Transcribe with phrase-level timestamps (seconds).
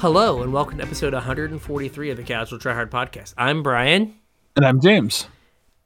[0.00, 3.34] Hello, and welcome to episode 143 of the Casual Tryhard Podcast.
[3.36, 4.14] I'm Brian,
[4.56, 5.26] And I'm James.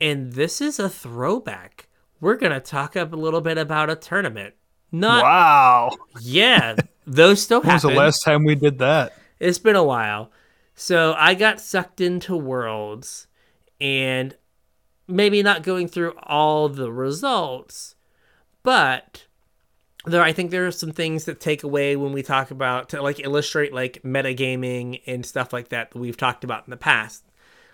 [0.01, 1.89] and this is a throwback.
[2.21, 4.55] We're going to talk up a little bit about a tournament.
[4.93, 5.91] Not, Wow.
[6.21, 6.77] yeah,
[7.07, 7.69] those still happen.
[7.69, 9.15] When was the last time we did that?
[9.41, 10.31] It's been a while.
[10.77, 13.27] So I got sucked into Worlds
[13.81, 14.37] and
[15.09, 17.97] maybe not going through all the results,
[18.63, 19.25] but
[20.05, 23.03] there I think there are some things that take away when we talk about to
[23.03, 27.25] like illustrate like metagaming and stuff like that that we've talked about in the past.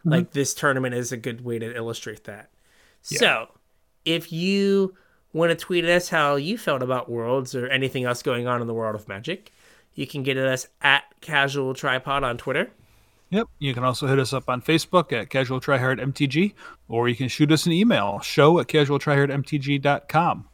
[0.01, 0.11] Mm-hmm.
[0.11, 2.51] Like this tournament is a good way to illustrate that.
[3.03, 3.49] So,
[4.05, 4.95] if you
[5.33, 8.67] want to tweet us how you felt about Worlds or anything else going on in
[8.67, 9.53] the world of Magic,
[9.95, 12.71] you can get at us at Casual Tryhard on Twitter.
[13.31, 13.47] Yep.
[13.59, 16.53] You can also hit us up on Facebook at Casual Tryhard MTG,
[16.89, 20.49] or you can shoot us an email, show at casualtryhardmtg.com.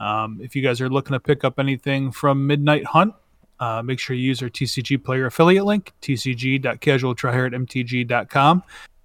[0.00, 3.12] Um, if you guys are looking to pick up anything from Midnight Hunt,
[3.60, 8.62] uh, make sure you use our TCG player affiliate link, tcg.casualtryhardmtg.com.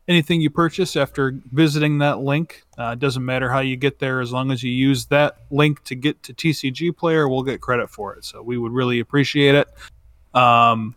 [0.07, 4.31] Anything you purchase after visiting that link, uh, doesn't matter how you get there, as
[4.31, 8.15] long as you use that link to get to TCG player, we'll get credit for
[8.15, 8.23] it.
[8.23, 9.67] So we would really appreciate it.
[10.33, 10.95] Um,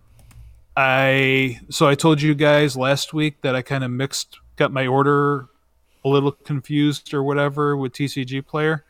[0.76, 4.86] I so I told you guys last week that I kind of mixed, got my
[4.86, 5.48] order
[6.04, 8.84] a little confused or whatever with TCG player,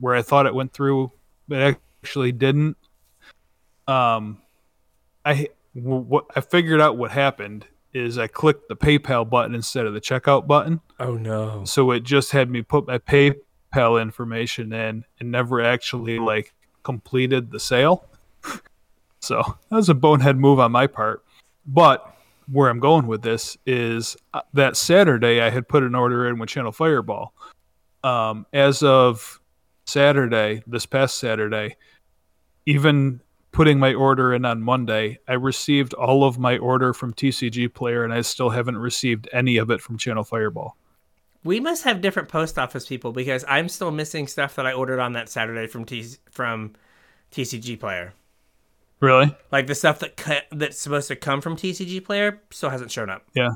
[0.00, 1.12] where I thought it went through,
[1.48, 2.76] but it actually didn't.
[3.86, 4.38] Um,
[5.24, 9.94] I what I figured out what happened is I clicked the PayPal button instead of
[9.94, 11.64] the checkout button, Oh no.
[11.64, 17.50] so it just had me put my PayPal information in and never actually like completed
[17.50, 18.06] the sale.
[19.20, 21.24] So that was a bonehead move on my part.
[21.66, 22.14] But
[22.50, 26.38] where I'm going with this is uh, that Saturday I had put an order in
[26.38, 27.32] with Channel Fireball.
[28.04, 29.40] Um, as of
[29.86, 31.76] Saturday, this past Saturday,
[32.66, 33.20] even
[33.52, 38.04] putting my order in on Monday, I received all of my order from TCG Player,
[38.04, 40.76] and I still haven't received any of it from Channel Fireball.
[41.44, 44.98] We must have different post office people because I'm still missing stuff that I ordered
[44.98, 46.74] on that Saturday from T from
[47.30, 48.12] TCG Player.
[49.00, 49.34] Really?
[49.52, 53.08] Like the stuff that ca- that's supposed to come from TCG Player still hasn't shown
[53.08, 53.24] up.
[53.34, 53.50] Yeah.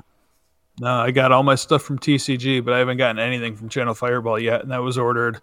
[0.79, 3.95] No, I got all my stuff from TCG, but I haven't gotten anything from Channel
[3.95, 5.41] Fireball yet, and that was ordered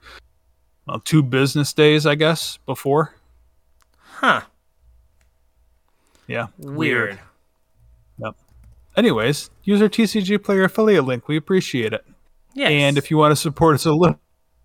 [0.87, 3.15] well, two business days, I guess, before.
[3.99, 4.41] Huh.
[6.27, 6.47] Yeah.
[6.57, 7.19] Weird.
[8.19, 8.35] Yep.
[8.95, 11.27] Anyways, use our TCG player affiliate link.
[11.27, 12.05] We appreciate it.
[12.53, 12.71] Yes.
[12.71, 14.19] And if you want to support us a little,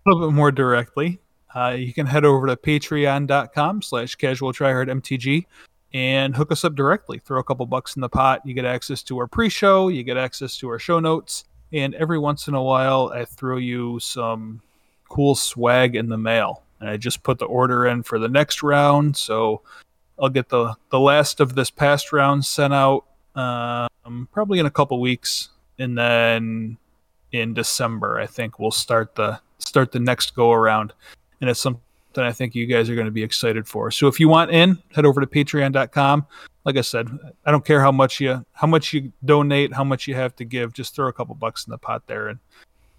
[0.05, 1.19] little bit more directly,
[1.53, 5.45] uh, you can head over to patreon.com slash casual tryhard MTG
[5.93, 7.19] and hook us up directly.
[7.19, 8.41] Throw a couple bucks in the pot.
[8.45, 9.89] You get access to our pre-show.
[9.89, 11.45] You get access to our show notes.
[11.71, 14.61] And every once in a while, I throw you some
[15.13, 16.63] cool swag in the mail.
[16.79, 19.15] And I just put the order in for the next round.
[19.15, 19.61] So
[20.19, 24.71] I'll get the, the last of this past round sent out um, probably in a
[24.71, 25.49] couple weeks.
[25.79, 26.77] And then
[27.31, 30.93] in December, I think we'll start the start the next go around,
[31.41, 31.81] and it's something
[32.15, 33.89] I think you guys are going to be excited for.
[33.89, 36.27] So if you want in, head over to Patreon.com.
[36.63, 37.09] Like I said,
[37.45, 40.45] I don't care how much you how much you donate, how much you have to
[40.45, 40.73] give.
[40.73, 42.39] Just throw a couple bucks in the pot there, and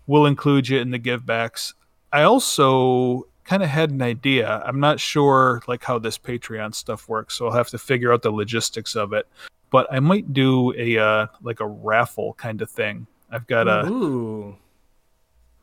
[0.07, 1.75] we'll include you in the give backs.
[2.15, 4.63] I also kind of had an idea.
[4.65, 8.23] I'm not sure like how this Patreon stuff works, so I'll have to figure out
[8.23, 9.27] the logistics of it.
[9.71, 13.09] But I might do a uh, like a raffle kind of thing.
[13.33, 14.57] I've got a Ooh.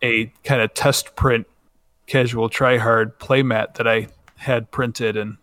[0.02, 1.48] a kind of test print
[2.06, 5.38] casual try hard playmat that I had printed and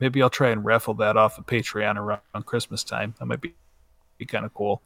[0.00, 3.14] maybe I'll try and raffle that off of Patreon around Christmas time.
[3.18, 3.52] That might be,
[4.16, 4.80] be kind of cool.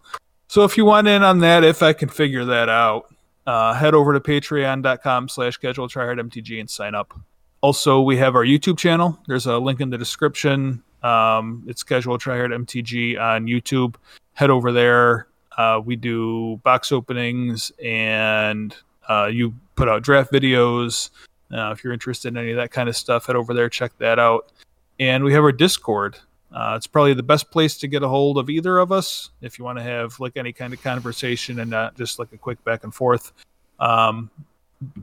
[0.48, 3.14] So if you want in on that, if I can figure that out,
[3.47, 7.19] uh, head over to patreon.com slash casual tryhard MTG and sign up.
[7.60, 9.19] Also, we have our YouTube channel.
[9.26, 10.82] There's a link in the description.
[11.03, 13.97] Um, it's casual tryhard MTG on YouTube.
[14.34, 15.26] Head over there.
[15.56, 18.75] Uh, we do box openings and
[19.08, 21.11] uh, you put out draft videos.
[21.52, 23.96] Uh, if you're interested in any of that kind of stuff, head over there, check
[23.99, 24.50] that out.
[24.99, 26.19] And we have our Discord.
[26.54, 29.58] Uh, it's probably the best place to get a hold of either of us if
[29.58, 32.62] you want to have like any kind of conversation and not just like a quick
[32.64, 33.32] back and forth.
[33.81, 34.31] Um,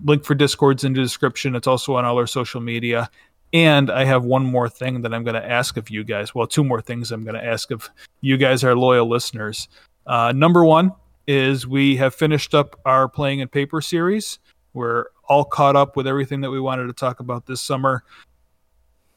[0.03, 1.55] link for Discord's in the description.
[1.55, 3.09] It's also on all our social media.
[3.51, 6.35] And I have one more thing that I'm going to ask of you guys.
[6.35, 7.89] Well, two more things I'm going to ask of
[8.21, 9.67] you guys, our loyal listeners.
[10.05, 10.91] Uh, number one
[11.25, 14.37] is we have finished up our playing in paper series.
[14.73, 18.03] We're all caught up with everything that we wanted to talk about this summer.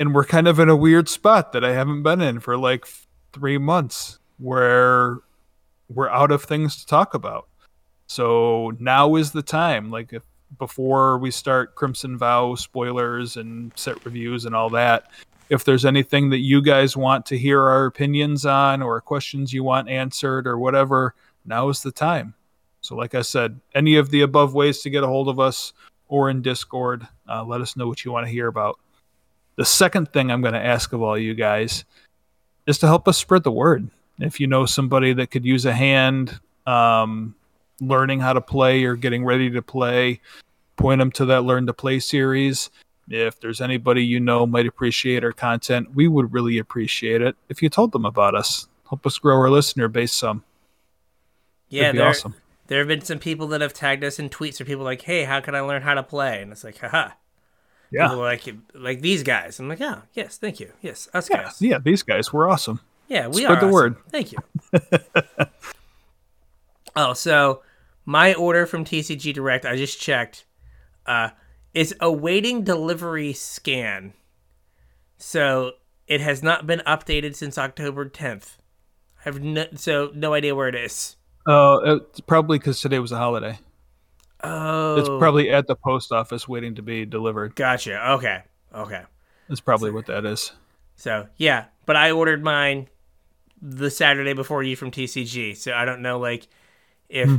[0.03, 2.89] And we're kind of in a weird spot that I haven't been in for like
[3.33, 5.19] three months where
[5.89, 7.47] we're out of things to talk about.
[8.09, 9.93] So now is the time.
[9.93, 10.25] Like if
[10.59, 15.09] before we start Crimson Vow spoilers and set reviews and all that,
[15.53, 19.63] If there's anything that you guys want to hear our opinions on or questions you
[19.63, 21.15] want answered or whatever,
[21.45, 22.35] now is the time.
[22.81, 25.75] So, like I said, any of the above ways to get a hold of us
[26.09, 28.81] or in Discord, uh, let us know what you want to hear about.
[29.57, 31.85] The second thing I'm going to ask of all you guys
[32.67, 33.91] is to help us spread the word.
[34.19, 37.35] If you know somebody that could use a hand um,
[37.81, 40.21] learning how to play or getting ready to play,
[40.77, 42.71] point them to that Learn to Play series.
[43.09, 47.63] If there's anybody you know might appreciate our content, we would really appreciate it if
[47.63, 48.69] you told them about us.
[48.89, 50.45] Help us grow our listener base some.
[51.69, 52.35] Yeah, That'd be there, awesome.
[52.69, 55.25] there have been some people that have tagged us in tweets or people like, hey,
[55.25, 56.43] how can I learn how to play?
[56.43, 57.11] And it's like, haha.
[57.93, 58.09] Yeah.
[58.09, 59.61] People like like these guys.
[59.61, 60.73] I'm like, oh, yes, thank you.
[60.81, 61.61] Yes, us Yeah, guys.
[61.61, 62.81] yeah, these guys were awesome.
[63.09, 63.61] Yeah, we Spread are.
[63.61, 63.71] the awesome.
[63.73, 63.97] word.
[64.11, 64.39] Thank you.
[66.97, 67.63] oh, so
[68.05, 70.45] my order from TCG Direct, I just checked,
[71.07, 71.31] uh,
[71.75, 74.15] is awaiting delivery scan.
[75.19, 75.73] So
[76.07, 78.57] it has not been updated since October 10th.
[79.21, 81.17] I have no, so no idea where it is.
[81.47, 83.59] Uh, it's probably because today was a holiday.
[84.45, 87.55] Oh, It's probably at the post office waiting to be delivered.
[87.55, 88.11] gotcha.
[88.13, 88.43] Okay,
[88.75, 89.03] okay.
[89.49, 90.53] That's probably what that is.
[90.97, 92.89] So yeah, but I ordered mine
[93.61, 95.57] the Saturday before you from TCG.
[95.57, 96.49] So I don't know like
[97.09, 97.37] if Hmm.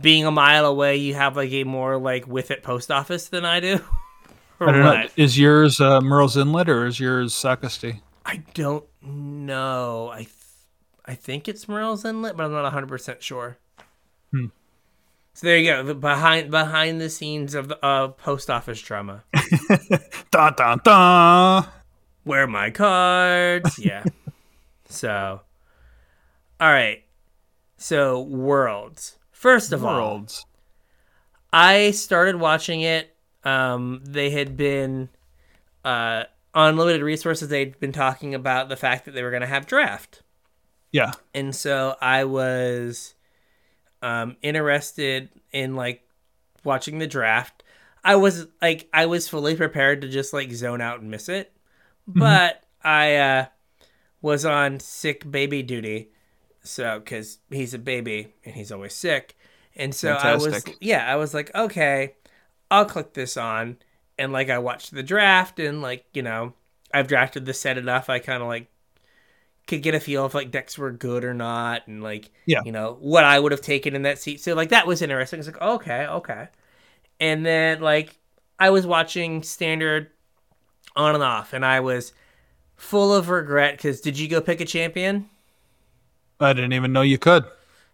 [0.00, 3.44] being a mile away you have like a more like with it post office than
[3.44, 3.80] I do.
[4.60, 4.94] or I don't know.
[4.94, 5.12] what.
[5.16, 8.00] Is yours uh, Merle's Inlet or is yours Sacristy?
[8.24, 10.10] I don't know.
[10.12, 10.30] I th-
[11.06, 13.58] I think it's Merle's Inlet, but I'm not 100% sure.
[14.30, 14.46] Hmm.
[15.34, 19.24] So there you go, the behind behind the scenes of the uh, post office drama.
[20.30, 21.66] Dun dun dun.
[22.22, 23.78] Where are my cards?
[23.84, 24.04] Yeah.
[24.88, 25.40] so,
[26.60, 27.02] all right.
[27.76, 29.18] So worlds.
[29.32, 30.46] First of all, Worlds.
[31.52, 33.14] I started watching it.
[33.44, 35.08] Um, they had been
[35.84, 37.48] uh, on limited resources.
[37.48, 40.22] They'd been talking about the fact that they were going to have draft,
[40.92, 41.12] Yeah.
[41.34, 43.14] and so I was
[44.04, 46.06] um, interested in like
[46.62, 47.62] watching the draft.
[48.04, 51.52] I was like, I was fully prepared to just like zone out and miss it,
[52.06, 53.46] but I uh,
[54.20, 56.10] was on sick baby duty,
[56.62, 59.38] so because he's a baby and he's always sick,
[59.74, 62.14] and so I was yeah, I was like, okay,
[62.70, 63.78] I'll click this on,
[64.18, 66.52] and like I watched the draft, and like you know,
[66.92, 68.68] I've drafted the set enough, I kind of like
[69.66, 72.60] could get a feel if like decks were good or not, and like Yeah.
[72.64, 74.40] you know what I would have taken in that seat.
[74.40, 75.38] So like that was interesting.
[75.38, 76.48] It's like okay, okay,
[77.20, 78.18] and then like
[78.58, 80.10] I was watching standard
[80.96, 82.12] on and off, and I was
[82.76, 85.28] full of regret because did you go pick a champion?
[86.40, 87.44] I didn't even know you could.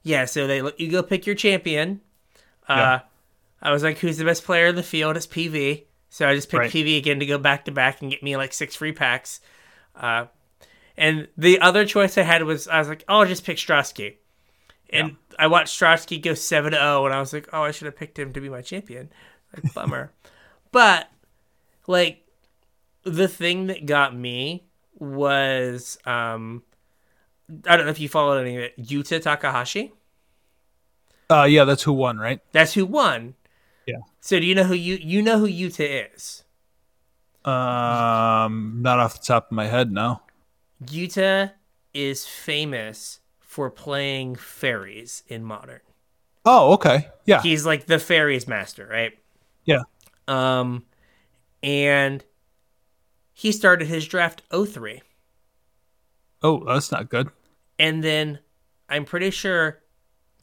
[0.02, 2.00] Yeah, so they let you go pick your champion.
[2.68, 3.00] Uh, Yeah.
[3.62, 5.16] I was like, who's the best player in the field?
[5.18, 5.84] It's PV.
[6.08, 6.70] So I just picked Right.
[6.72, 9.40] PV again to go back to back and get me like six free packs.
[9.94, 10.26] Uh,
[11.00, 14.16] and the other choice I had was I was like, oh, I'll just pick Strosky.
[14.92, 17.96] And I watched Strosky go 7 0, and I was like, oh, I should have
[17.96, 19.08] picked him to be my champion.
[19.54, 20.12] Like, bummer.
[20.72, 21.08] but,
[21.86, 22.26] like,
[23.04, 24.64] the thing that got me
[24.98, 26.62] was um,
[27.66, 29.94] I don't know if you followed any of it, Yuta Takahashi.
[31.30, 32.40] Uh, yeah, that's who won, right?
[32.52, 33.36] That's who won.
[33.86, 34.00] Yeah.
[34.20, 36.44] So do you know who you you know who Yuta is?
[37.44, 40.20] Um, not off the top of my head, no.
[40.84, 41.52] Yuta
[41.94, 45.80] is famous for playing fairies in modern.
[46.44, 47.08] Oh, okay.
[47.26, 47.42] Yeah.
[47.42, 49.12] He's like the fairies master, right?
[49.64, 49.82] Yeah.
[50.28, 50.84] Um
[51.62, 52.24] and
[53.32, 55.02] he started his draft 03
[56.42, 57.28] Oh, that's not good.
[57.78, 58.38] and then
[58.88, 59.80] I'm pretty sure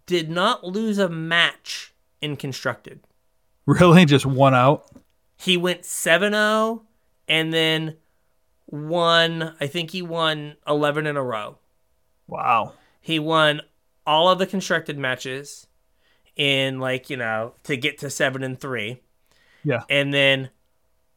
[0.06, 3.00] did not lose a match in constructed.
[3.66, 4.06] Really?
[4.06, 4.90] Just one out?
[5.38, 6.82] He went 7-0
[7.28, 7.98] and then
[8.68, 11.58] won I think he won 11 in a row.
[12.28, 12.74] Wow.
[13.02, 13.62] He won
[14.06, 15.68] all of the constructed matches
[16.36, 19.02] in like, you know, to get to 7 and 3
[19.64, 19.84] Yeah.
[19.90, 20.50] and then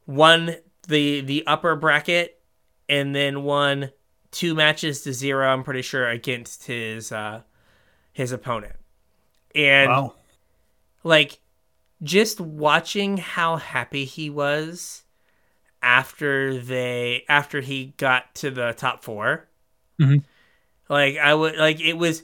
[0.07, 0.57] won
[0.88, 2.40] the the upper bracket
[2.88, 3.90] and then won
[4.30, 7.42] two matches to 0 I'm pretty sure against his uh
[8.12, 8.76] his opponent.
[9.54, 10.14] And Wow.
[11.04, 11.40] like
[12.02, 15.02] just watching how happy he was
[15.82, 19.49] after they after he got to the top 4
[20.00, 20.25] Mhm.
[20.88, 22.22] like i would like it was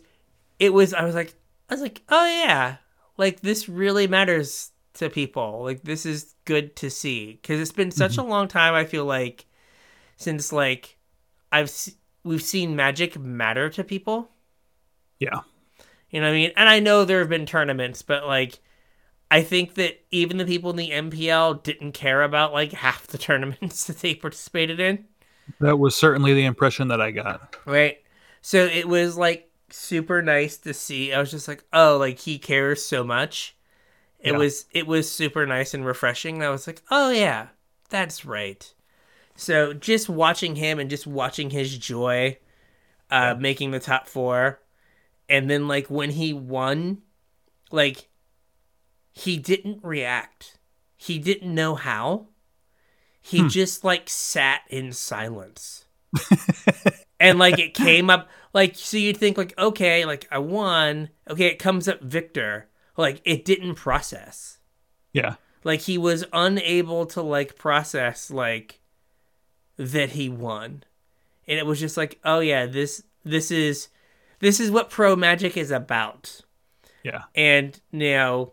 [0.58, 1.34] it was i was like
[1.70, 2.76] i was like oh yeah
[3.16, 7.90] like this really matters to people like this is good to see because it's been
[7.90, 9.44] such a long time i feel like
[10.16, 10.96] since like
[11.52, 11.70] i've
[12.24, 14.30] we've seen magic matter to people
[15.18, 15.40] Yeah.
[16.10, 16.52] you know what I mean?
[16.56, 18.58] And I know there have been tournaments, but like
[19.30, 23.18] I think that even the people in the MPL didn't care about like half the
[23.26, 25.06] tournaments that they participated in.
[25.60, 27.56] That was certainly the impression that I got.
[27.66, 27.98] right?
[28.40, 31.12] So it was like super nice to see.
[31.12, 33.56] I was just like, oh, like he cares so much.
[34.20, 34.38] It Yeah.
[34.38, 36.36] was it was super nice and refreshing.
[36.36, 37.48] And I was like, oh yeah,
[37.90, 38.72] that's right.
[39.36, 42.38] So just watching him and just watching his joy,
[43.10, 44.60] uh, making the top four,
[45.28, 47.02] and then like when he won,
[47.70, 48.08] like
[49.16, 50.58] he didn't react.
[50.94, 52.26] He didn't know how.
[53.22, 53.48] He hmm.
[53.48, 55.86] just like sat in silence
[57.20, 61.46] and like it came up like so you'd think like okay like i won okay
[61.46, 64.58] it comes up victor like it didn't process
[65.12, 65.34] Yeah.
[65.64, 68.80] like he was unable to like process like
[69.76, 70.84] that he won
[71.48, 73.88] and it was just like oh yeah this this is
[74.38, 76.42] this is what pro magic is about
[77.02, 77.24] Yeah.
[77.34, 78.52] and you know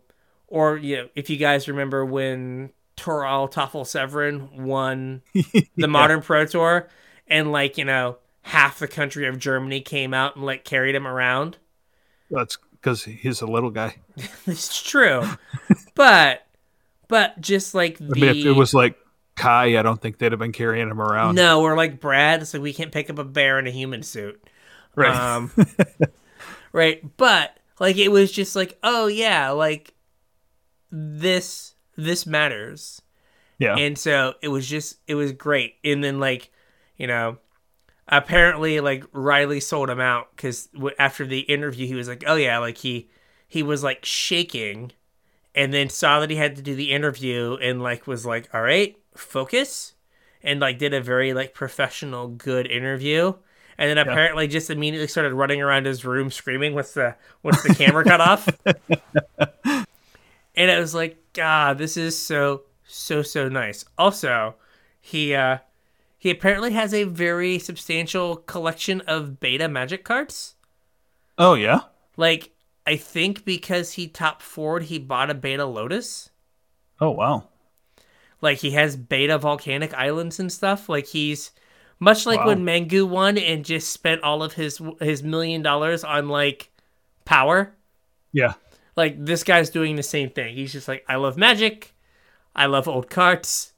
[0.53, 5.23] or you know if you guys remember when Thoralf Toffel Severin won
[5.75, 6.87] the modern pro tour
[7.27, 11.07] and like you know half the country of germany came out and like carried him
[11.07, 11.57] around
[12.29, 13.95] That's because he's a little guy.
[14.45, 15.23] it's true
[15.95, 16.45] but
[17.07, 18.97] but just like the I mean, if it was like
[19.35, 21.33] Kai, I don't think they'd have been carrying him around.
[21.35, 24.39] no or like brad so we can't pick up a bear in a human suit
[24.95, 25.15] Right.
[25.15, 25.51] um
[26.71, 29.92] right but like it was just like oh yeah like
[30.93, 33.01] this this matters.
[33.59, 33.75] Yeah.
[33.77, 35.75] and so it was just it was great.
[35.83, 36.51] And then like
[36.97, 37.37] you know
[38.07, 42.35] apparently like riley sold him out because w- after the interview he was like oh
[42.35, 43.09] yeah like he
[43.47, 44.91] he was like shaking
[45.55, 48.61] and then saw that he had to do the interview and like was like all
[48.61, 49.93] right focus
[50.43, 53.33] and like did a very like professional good interview.
[53.77, 57.73] And then apparently just immediately started running around his room screaming once the once the
[57.73, 58.47] camera cut off
[60.55, 64.55] and it was like god this is so so so nice also
[65.01, 65.57] he uh
[66.17, 70.55] he apparently has a very substantial collection of beta magic cards
[71.37, 71.81] oh yeah.
[72.17, 72.51] like
[72.85, 76.29] i think because he top forward he bought a beta lotus
[77.01, 77.49] Oh wow.
[78.41, 81.51] like he has beta volcanic islands and stuff like he's
[81.99, 82.47] much like Wow.
[82.47, 86.69] when mangu won and just spent all of his his million dollars on like
[87.25, 87.73] power
[88.31, 88.53] Yeah.
[88.95, 90.55] Like this guy's doing the same thing.
[90.55, 91.93] He's just like i love magic.
[92.55, 93.73] I love old cards.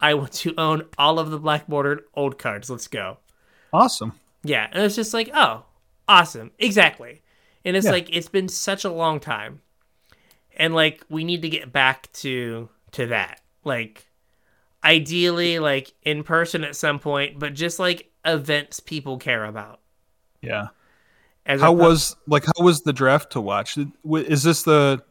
[0.00, 2.68] I want to own all of the black bordered old cards.
[2.70, 3.18] Let's go.
[3.72, 4.12] Awesome.
[4.44, 5.64] yeah and it's just like oh
[6.08, 6.50] awesome.
[6.58, 7.22] Exactly.
[7.64, 7.92] And it's Yeah.
[7.92, 9.60] like it's been such a long time.
[10.56, 13.40] And like we need to get back to to that.
[13.64, 14.06] Like
[14.84, 19.80] ideally like in person at some point but just like events people care about.
[20.40, 20.68] Yeah.
[21.48, 23.76] As How was like how was the draft to watch?
[24.04, 25.02] Is this the?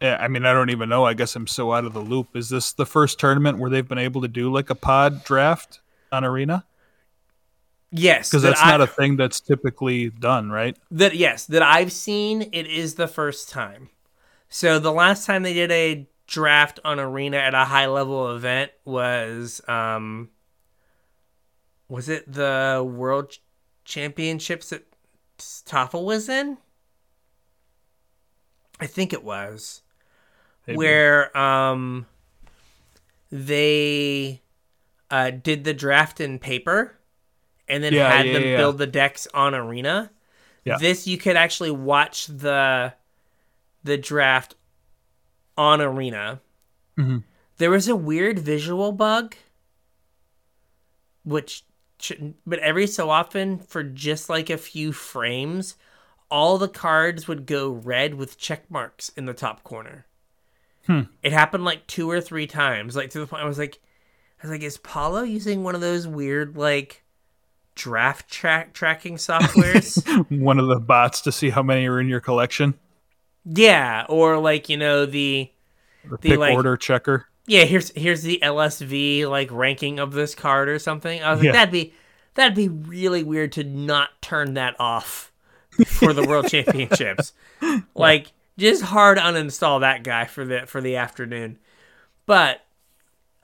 [0.00, 1.04] I mean, I don't even know.
[1.04, 2.36] I guess I'm so out of the loop.
[2.36, 5.80] Is this the first tournament where they've been able to do like a pod draft
[6.12, 6.64] on Arena?
[7.96, 10.76] yes Because that's I- not a thing that's typically done, right?
[10.90, 13.88] that yes that i've seen it is the first time
[14.48, 18.72] so the last time they did a draft on arena at a high level event
[18.84, 20.28] was um
[21.88, 23.34] was it the world
[23.84, 24.82] championships that
[25.38, 26.58] Toffel was in
[28.80, 29.82] i think it was
[30.66, 30.76] Maybe.
[30.78, 32.06] where um
[33.30, 34.40] they
[35.10, 36.96] uh did the draft in paper
[37.68, 38.56] and then Yeah, had yeah, them yeah.
[38.56, 40.10] build the decks on arena
[40.64, 40.78] Yeah.
[40.78, 42.94] this you could actually watch the
[43.82, 44.54] the draft
[45.56, 46.40] on arena
[46.96, 47.24] Mhm.
[47.58, 49.34] there was a weird visual bug
[51.24, 51.64] which
[52.46, 55.76] but every so often for just like a few frames
[56.30, 60.06] all the cards would go red with check marks in the top corner
[60.86, 61.02] Hmm.
[61.22, 63.78] it happened like two or three times like to the point i was like
[64.42, 67.02] i was like is paulo using one of those weird like
[67.74, 70.02] draft track tracking softwares
[70.42, 72.74] one of the bots to see how many are in your collection.
[73.46, 75.50] yeah or like you know the
[76.10, 77.26] The The, like- order checker.
[77.46, 81.22] Yeah here's here's the lsv like ranking of this card or something.
[81.22, 81.52] I was like Yeah.
[81.52, 81.92] that'd be
[82.34, 85.30] that'd be really weird to not turn that off
[85.86, 87.32] for the world championships.
[87.94, 91.58] Like just hard uninstall that guy for the for the afternoon.
[92.26, 92.60] But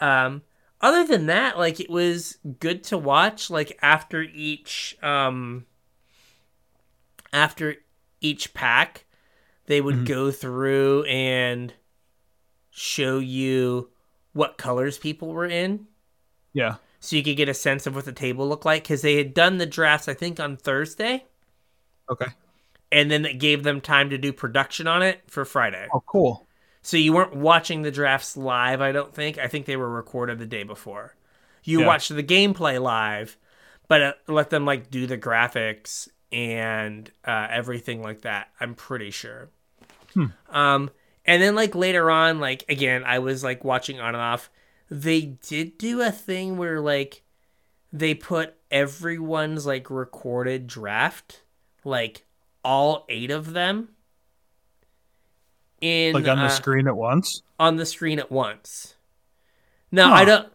[0.01, 0.43] um
[0.81, 5.67] other than that like it was good to watch like after each um
[7.33, 7.77] after
[8.21, 9.05] each pack
[9.67, 11.73] they would go through and
[12.71, 13.91] show you
[14.33, 15.87] what colors people were in
[16.53, 16.77] Yeah.
[17.01, 19.35] so you could get a sense of what the table looked like because they had
[19.35, 21.25] done the drafts i think on thursday
[22.11, 22.27] Okay.
[22.93, 26.47] and then it gave them time to do production on it for friday Oh, cool.
[26.83, 30.39] so you weren't watching the drafts live i don't think i think they were recorded
[30.39, 31.15] the day before
[31.65, 31.87] You Yeah.
[31.89, 33.37] watch the gameplay live,
[33.87, 38.49] but uh, let them like do the graphics and uh, everything like that.
[38.61, 39.51] I'm pretty sure.
[40.49, 40.91] Um,
[41.25, 44.51] and then like later on, like again, I was like watching on and off.
[44.91, 47.23] They did do a thing where like
[47.93, 51.43] they put everyone's like recorded draft,
[51.85, 52.25] like
[52.65, 53.91] all eight of them,
[55.81, 57.43] in Like on the uh, screen at once.
[57.59, 58.95] on the screen at once.
[59.93, 60.15] No, Huh.
[60.15, 60.49] I don't.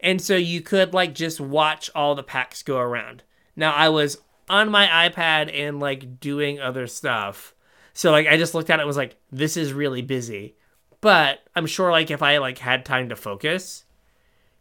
[0.00, 3.22] And so you could like just watch all the packs go around.
[3.54, 7.54] Now I was on my iPad and like doing other stuff.
[7.94, 10.54] So like I just looked at it and was like, this is really busy.
[11.00, 13.84] But I'm sure like if I like had time to focus,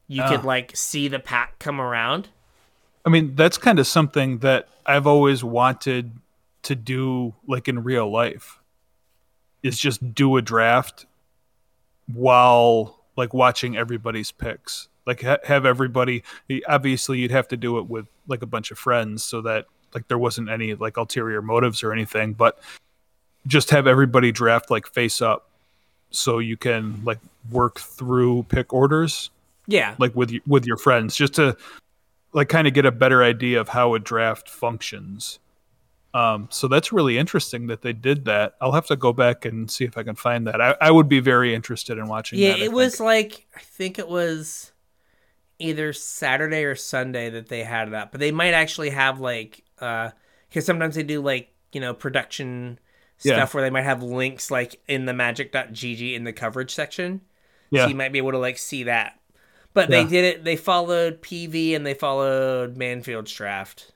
[0.07, 0.47] you could Ah.
[0.47, 2.29] like see the pack come around.
[3.05, 6.11] I mean, that's kind of something that I've always wanted
[6.63, 8.59] to do, like in real life,
[9.63, 11.05] is just do a draft
[12.07, 14.87] while like watching everybody's picks.
[15.05, 16.23] Like ha- have everybody.
[16.67, 20.07] Obviously, you'd have to do it with like a bunch of friends, so that like
[20.07, 22.33] there wasn't any like ulterior motives or anything.
[22.33, 22.59] But
[23.47, 25.47] just have everybody draft like face up,
[26.11, 27.19] so you can like
[27.51, 29.29] work through pick orders
[29.67, 29.95] Yeah.
[29.97, 31.57] like with with your friends just to
[32.33, 35.39] like kind of get a better idea of how a draft functions.
[36.13, 38.55] Um so that's really interesting that they did that.
[38.61, 40.61] I'll have to go back and see if i can find that.
[40.61, 43.97] I, I would be very interested in watching Yeah, that, it was like I think
[43.97, 44.71] it was
[45.57, 49.63] either Saturday or Sunday that they had it up, but they might actually have like
[49.79, 50.11] uh
[50.49, 52.77] because sometimes they do like you know production
[53.23, 53.35] Yeah.
[53.35, 57.21] stuff where they might have links like in the magic.gg in the coverage section,
[57.69, 59.17] yeah so you might be able to like see that.
[59.73, 60.43] But they did it.
[60.43, 63.91] They followed PV and they followed Manfield's draft.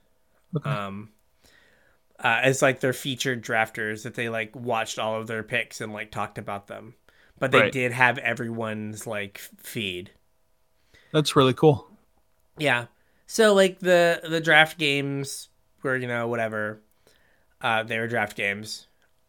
[0.55, 0.69] Okay.
[0.69, 1.09] Um,
[2.17, 5.91] uh, as like their featured drafters that they like watched all of their picks and
[5.91, 6.93] like talked about them.
[7.39, 7.71] But they Right.
[7.73, 10.11] did have everyone's like feed.
[11.11, 11.89] that's really cool
[12.57, 12.85] Yeah.
[13.27, 15.49] So like the the draft games
[15.83, 16.79] were you know whatever.
[17.59, 18.87] Uh, they were draft games.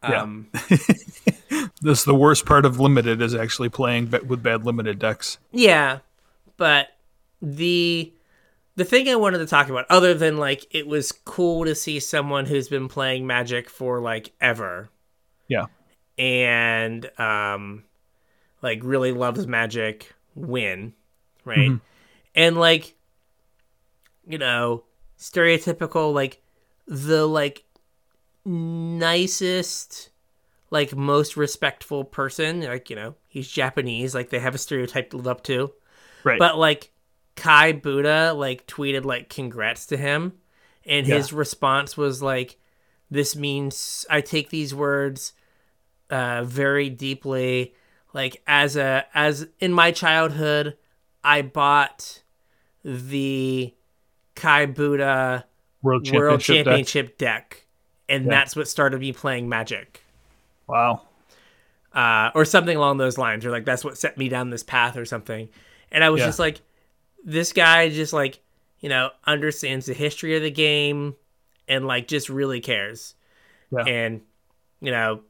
[0.08, 0.22] Yeah.
[0.22, 0.48] Um,
[1.82, 5.98] this the worst part of limited is actually playing with bad limited decks Yeah,
[6.56, 6.88] but
[7.42, 8.12] the
[8.76, 11.98] the thing I wanted to talk about, other than like it was cool to see
[11.98, 14.90] someone who's been playing Magic for like ever,
[15.48, 15.66] yeah
[16.18, 17.84] and um,
[18.62, 20.94] like really loves Magic win,
[21.44, 21.70] right?
[21.70, 21.80] Mhm.
[22.34, 22.94] And like,
[24.26, 24.84] you know,
[25.18, 26.42] stereotypical like
[26.86, 27.64] the like
[28.46, 30.10] nicest
[30.70, 32.62] like most respectful person.
[32.62, 35.72] Like you know he's japanese like they have a stereotype to live up to.
[36.24, 36.38] Right.
[36.38, 36.92] But like
[37.34, 40.34] Kai Budde like tweeted like congrats to him.
[40.84, 42.58] And his response was like
[43.10, 45.32] this means i take these words
[46.10, 47.74] uh very deeply.
[48.12, 50.76] Like as a as in my childhood
[51.24, 52.22] i bought
[52.84, 53.74] the
[54.36, 55.42] Kai Budde
[55.82, 56.46] world championship, world deck.
[56.46, 57.65] championship deck,
[58.08, 58.30] and Yeah.
[58.30, 60.02] that's what started me playing magic
[60.66, 61.02] wow
[61.92, 64.96] uh, or something along those lines, or like that's what set me down this path
[64.96, 65.48] or something.
[65.90, 66.26] And I was Yeah.
[66.26, 66.60] just like,
[67.24, 68.38] this guy just like,
[68.80, 71.16] you know, understands the history of the game
[71.66, 73.14] and like just really cares.
[73.70, 73.84] Yeah.
[73.86, 74.20] And,
[74.80, 75.22] you know,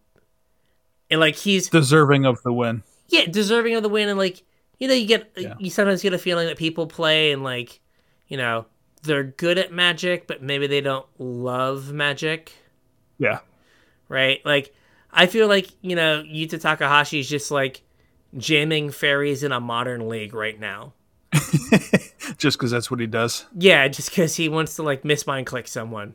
[1.08, 4.08] and like he's, deserving of the win yeah, deserving of the win.
[4.08, 4.42] And like,
[4.80, 7.78] you know, you get, you sometimes get a feeling that people play and like,
[8.26, 8.66] you know,
[9.04, 12.52] they're good at magic, but maybe they don't love magic.
[13.18, 13.40] Yeah
[14.08, 14.44] right?
[14.44, 14.74] Like,
[15.10, 17.82] I feel like you know Yuta Takahashi is just like
[18.36, 20.92] jamming fairies in a modern league right now.
[22.38, 25.46] just because that's what he does Yeah, just because he wants to like miss mind
[25.46, 26.14] click someone.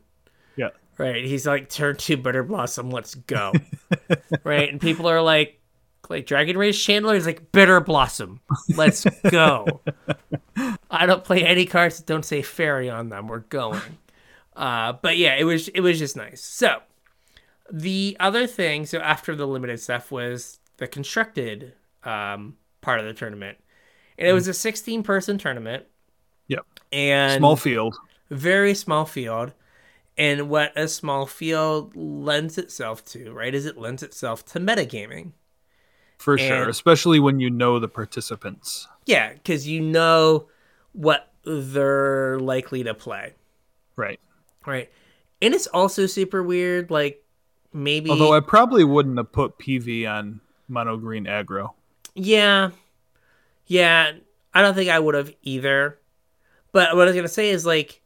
[0.55, 1.23] yeah Right?
[1.25, 3.51] He's like turn two Bitterblossom, let's go.
[4.43, 4.69] right?
[4.69, 5.59] And people are like,
[6.09, 8.39] like Dragon's Rage Channeler is like Bitterblossom,
[8.75, 9.81] let's go.
[10.91, 13.27] I don't play any cards that don't say fairy on them.
[13.27, 13.81] We're going.
[14.55, 16.43] Uh, but yeah, it was it was just nice.
[16.43, 16.81] So
[17.71, 23.13] the other thing, so after the limited stuff was the constructed um, part of the
[23.13, 23.57] tournament,
[24.17, 25.86] and it was a 16 person tournament.
[26.47, 26.65] Yep.
[26.91, 27.95] And small field
[28.31, 29.53] very small field.
[30.17, 35.34] And what a small field lends itself to, right, is it lends itself to metagaming.
[36.17, 40.47] for sure especially when you know the participants Yeah, because you know
[40.93, 43.34] what they're likely to play,
[43.95, 44.19] right
[44.65, 44.91] right?
[45.41, 47.20] And it's also super weird, like
[47.73, 48.10] maybe.
[48.10, 51.71] Although I probably wouldn't have put PV on mono green aggro.
[52.15, 52.71] Yeah.
[53.67, 54.12] Yeah.
[54.53, 55.97] I don't think I would have either.
[56.71, 58.01] But what I was going to say is like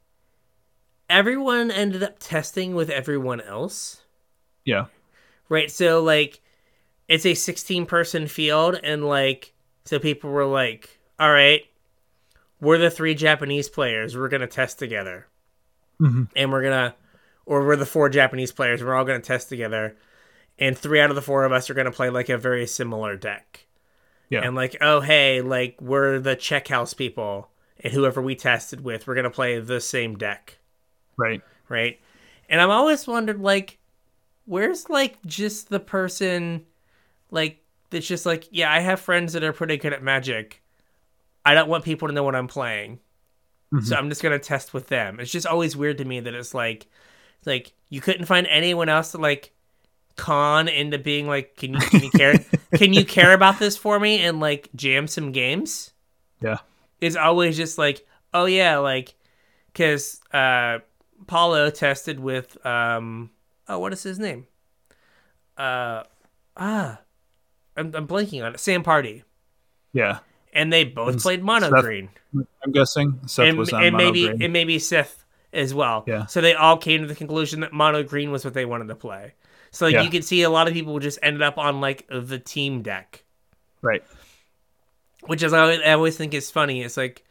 [1.10, 4.02] everyone ended up testing with everyone else.
[4.64, 4.86] Yeah.
[5.50, 5.70] Right.
[5.72, 6.42] So like
[7.08, 9.54] it's a 16 person field and like
[9.86, 11.62] so people were like, "All right,
[12.60, 14.18] we're the three Japanese players.
[14.18, 15.28] We're gonna test together,
[16.02, 16.28] Mhm.
[16.36, 16.96] and we're gonna,
[17.46, 18.84] or we're the four Japanese players.
[18.84, 19.96] We're all gonna test together,
[20.58, 23.16] and three out of the four of us are gonna play like a very similar
[23.16, 23.68] deck.
[24.30, 24.42] Yeah.
[24.42, 29.06] And like, oh hey, like we're the check house people, and whoever we tested with,
[29.06, 30.58] we're gonna play the same deck,
[31.18, 31.42] Right.
[31.70, 32.00] right?
[32.50, 33.80] And I've always wondered, like,
[34.46, 36.66] where's like just the person,
[37.32, 40.62] like that's just like, yeah, I have friends that are pretty good at Magic.
[41.46, 43.00] I don't want people to know what I'm playing,
[43.72, 43.94] so mm-hmm.
[43.94, 45.20] I'm just gonna test with them.
[45.20, 46.88] It's just always weird to me that it's like,
[47.46, 49.52] like you couldn't find anyone else to like
[50.16, 52.36] con into being like, can you can you care
[52.76, 55.92] can you care about this for me and like jam some games?
[56.42, 56.58] Yeah.
[57.02, 59.16] It's always just like, oh yeah, like
[59.72, 60.80] because uh,
[61.28, 63.30] Paulo tested with um,
[63.68, 64.48] oh what is his name?
[65.58, 66.04] Uh,
[66.58, 67.00] ah,
[67.78, 68.60] I'm, I'm blanking on it.
[68.60, 69.24] Sam Pardee,
[69.94, 70.20] Yeah.
[70.54, 72.10] and they both And played mono Seth green
[72.64, 74.44] I'm guessing Seth and, was on and mono maybe green.
[74.44, 75.25] and maybe Sith
[75.56, 76.04] as well.
[76.08, 76.26] Yeah.
[76.26, 78.96] So they all came to the conclusion that mono green was what they wanted to
[78.96, 79.34] play.
[79.72, 80.02] So like Yeah.
[80.04, 83.24] you could see a lot of people just ended up on like the team deck,
[83.82, 84.04] right.
[85.28, 86.82] which is I always, I always think is funny.
[86.84, 87.24] It's like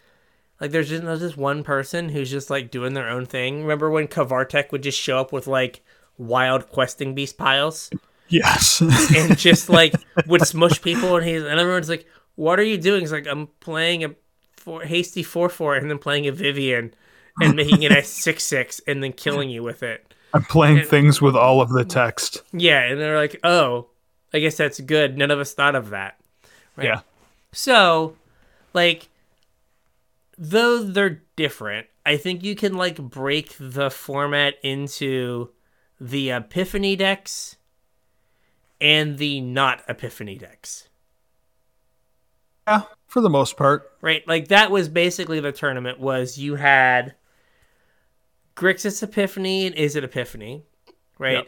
[0.60, 3.62] like there's just there's just one person who's just like doing their own thing.
[3.62, 5.82] Remember when Kavartek would just show up with like
[6.18, 7.90] wild questing beast piles
[8.28, 8.80] Yes.
[9.16, 9.94] and just like
[10.26, 12.06] would smush people and he's and everyone's like,
[12.36, 13.00] What are you doing?
[13.00, 14.14] He's like, I'm playing a
[14.56, 16.94] four, hasty four four and then playing a Vivien
[17.40, 20.14] and making it a six six and then killing you with it.
[20.32, 22.42] I'm playing things with all of the text.
[22.52, 23.86] Yeah, and they're like, Oh,
[24.32, 25.16] I guess that's good.
[25.16, 26.18] None of us thought of that.
[26.76, 26.86] Right.
[26.86, 27.00] Yeah.
[27.52, 28.16] So,
[28.72, 29.08] like,
[30.36, 35.50] though they're different, I think you can like break the format into
[36.00, 37.56] the Epiphany decks
[38.80, 40.88] and the not Epiphany decks.
[42.66, 42.82] Yeah.
[43.06, 43.92] For the most part.
[44.00, 44.26] Right?
[44.26, 47.14] Like that was basically the tournament was you had
[48.56, 50.64] Grixis Epiphany and Izzet Epiphany,
[51.18, 51.38] right?
[51.38, 51.46] Yep.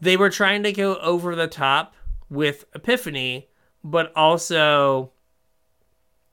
[0.00, 1.94] They were trying to go over the top
[2.28, 3.48] with Epiphany,
[3.84, 5.12] but also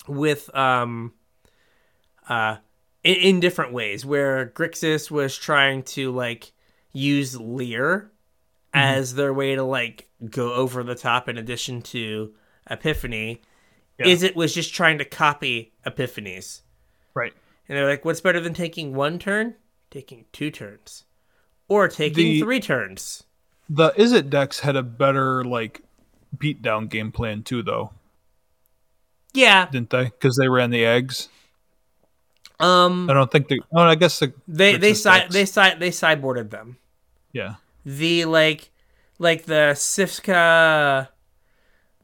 [0.07, 1.13] with um
[2.27, 2.57] uh
[3.03, 6.51] in, in different ways where Grixis was trying to like
[6.91, 8.11] use Lier
[8.73, 12.33] as their way to like go over the top in addition to
[12.69, 13.41] Epiphany.
[13.99, 14.07] Yeah.
[14.07, 16.61] Izzet was just trying to copy Epiphanies.
[17.13, 17.33] Right.
[17.67, 19.55] And they're like, what's better than taking one turn?
[19.93, 21.03] Taking two turns.
[21.67, 23.25] Or taking The- three turns.
[23.69, 25.81] The Izzet decks had a better like
[26.35, 27.91] beatdown game plan too, though,
[29.33, 29.67] Yeah.
[29.69, 30.05] didn't they?
[30.05, 31.29] Because they ran the eggs.
[32.59, 33.59] Um I don't think they.
[33.71, 35.33] Oh, I guess the they they side decks.
[35.33, 36.77] they side they sideboarded them.
[37.31, 37.55] yeah.
[37.85, 38.71] The like
[39.19, 41.09] like the Sifka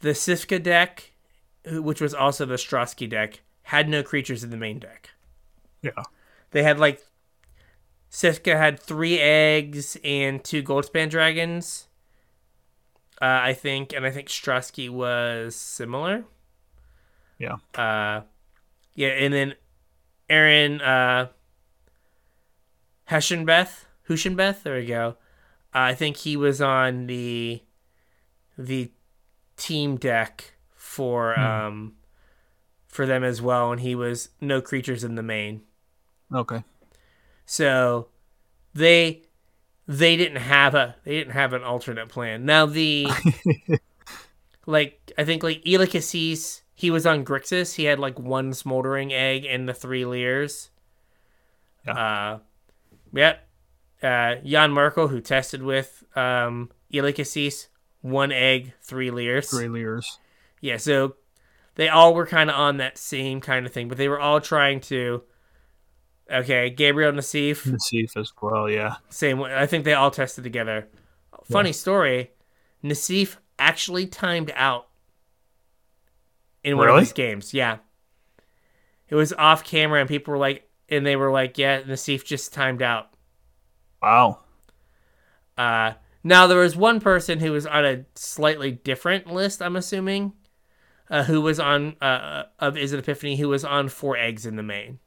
[0.02, 1.12] the Sifka deck,
[1.66, 5.10] which was also the Strosky deck, had no creatures in the main deck.
[5.82, 6.04] Yeah.
[6.52, 7.04] They had like
[8.12, 11.88] Sifka had three eggs and two Goldspan dragons.
[13.22, 16.24] Uh, I think, and I think Strosky was similar.
[17.38, 17.58] Yeah.
[17.76, 18.22] Uh,
[18.96, 19.56] yeah, and then
[20.30, 21.30] Aaron uh,
[23.10, 25.18] Heshenbeth, Huschenbeth, there we go.
[25.74, 27.62] Uh, I think he was on the
[28.58, 28.92] the
[29.56, 31.94] team deck for um
[32.88, 35.62] for them as well, and he was no creatures in the main.
[36.34, 36.64] Okay.
[37.50, 38.10] So
[38.76, 39.24] they
[39.88, 42.46] they didn't have a they didn't have an alternate plan.
[42.46, 43.08] Now the
[44.68, 47.74] like I think like Eli Kassis, he was on Grixis.
[47.74, 50.70] He had like one smoldering egg and the three Liers.
[51.88, 51.94] Yeah.
[51.94, 52.40] Uh
[53.14, 53.48] yep.
[54.04, 57.66] Uh Jan Merkel, who tested with um Eli Kassis,
[58.02, 59.50] one egg, three leers.
[59.50, 60.20] Three Liers.
[60.62, 61.16] Yeah, so
[61.74, 64.40] they all were kind of on that same kind of thing, but they were all
[64.40, 65.24] trying to.
[66.32, 68.70] Okay, Gabriel Nassif, Nassif as well.
[68.70, 68.96] Yeah.
[69.10, 69.56] same way.
[69.56, 70.88] I think they all tested together.
[71.46, 72.32] Funny story,
[72.84, 74.88] Nassif actually timed out
[76.64, 77.00] in one Really?
[77.00, 77.54] of these games.
[77.54, 77.78] Yeah,
[79.08, 82.54] it was off camera, and people were like, and they were like, "Yeah, Nassif just
[82.54, 83.10] timed out."
[84.02, 84.40] Wow.
[85.58, 89.62] Uh, now there was one person who was on a slightly different list.
[89.62, 90.34] I'm assuming,
[91.10, 94.64] uh, who was on uh, of Izzet Epiphany, who was on four eggs in the
[94.64, 95.00] main.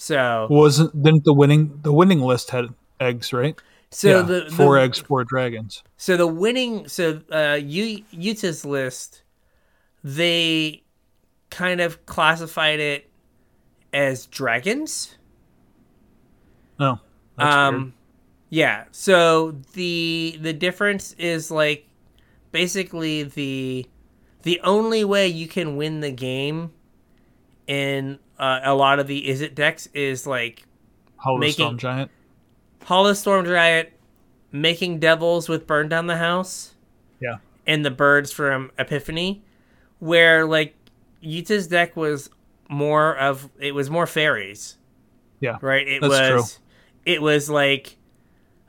[0.00, 3.54] So, Wasn't didn't the winning the winning list had eggs right?
[3.90, 4.22] so yeah.
[4.22, 5.82] the, the four eggs, four dragons.
[5.98, 9.22] So the winning, so uh, U- Yuta's list,
[10.02, 10.84] they
[11.50, 13.10] kind of classified it
[13.92, 15.18] as dragons.
[16.78, 17.00] No.
[17.36, 17.92] That's um, weird.
[18.48, 18.84] yeah.
[18.92, 21.86] So the the difference is like
[22.52, 23.86] basically the
[24.44, 26.72] the only way you can win the game
[27.66, 30.64] in uh, a lot of the Izzet decks is like
[31.16, 32.10] Hollow Making- Storm Giant.
[32.84, 33.90] Hollow Storm Giant
[34.50, 36.74] making devils with burn down the house
[37.20, 37.36] Yeah.
[37.66, 39.44] and the birds from Epiphany,
[40.00, 40.74] where like
[41.22, 42.30] Yuta's deck was
[42.68, 44.78] more of it was more fairies.
[45.40, 45.58] Yeah.
[45.60, 45.86] Right?
[45.86, 46.58] It was
[47.04, 47.96] it was like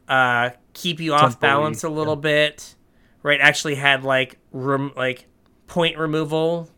[0.10, 2.75] uh keep you off Tempo-y, balance a little bit.
[3.23, 3.39] Right?
[3.39, 5.25] Actually had like room like
[5.67, 6.69] point removal,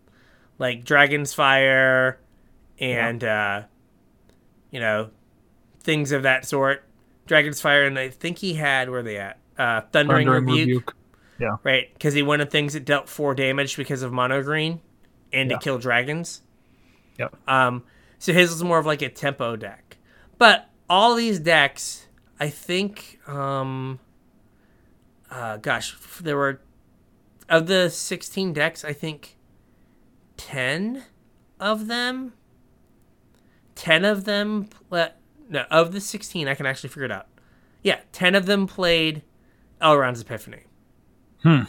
[0.60, 2.20] like Dragon's Fire
[2.80, 3.64] and uh
[4.72, 5.10] you know
[5.82, 6.84] things of that sort.
[7.26, 9.38] Dragon's Fire and I think he had where are they at?
[9.58, 10.94] Uh Thundering, Thundering Rebuke,
[11.40, 11.60] Rebuke.
[11.64, 11.94] right?
[11.94, 14.82] Because he wanted things that dealt four damage because of mono green
[15.32, 15.58] and Yeah.
[15.58, 16.42] to kill dragons.
[17.20, 17.36] Yep.
[17.48, 17.84] Um,
[18.20, 19.98] so his was more of like a tempo deck.
[20.38, 22.08] But all these decks,
[22.40, 24.00] I think, um,
[25.30, 26.60] uh, gosh, there were
[27.50, 29.38] of the sixteen decks, I think
[30.38, 31.04] ten
[31.60, 32.34] of them,
[33.76, 37.28] ten of them, no, of the sixteen, I can actually figure it out.
[37.84, 39.22] Yeah, ten of them played
[39.82, 40.64] Elrond's Epiphany.
[41.44, 41.62] Hmm.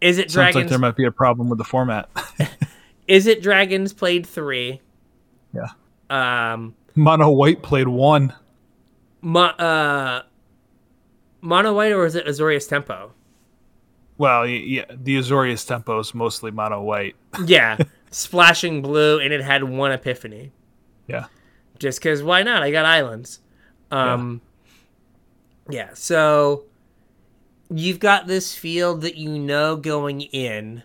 [0.00, 0.56] Izzet Sounds Dragons?
[0.56, 2.08] like there might be a problem with the format.
[3.08, 4.80] Izzet Dragons played three?
[5.52, 5.68] yeah.
[6.10, 8.32] Um, Mono White played one.
[9.22, 10.22] Mo- uh,
[11.40, 13.12] Mono White or is it Azorius Tempo?
[14.16, 17.16] Well, yeah, the Azorius tempo is mostly mono white.
[17.46, 17.76] Yeah,
[18.12, 20.52] splashing blue, and it had one epiphany.
[21.06, 21.26] Yeah.
[21.78, 22.62] Just because why not?
[22.62, 23.40] I got islands.
[23.90, 24.40] Um,
[25.68, 25.90] yeah.
[25.94, 26.64] So
[27.70, 30.82] you've got this field that you know going in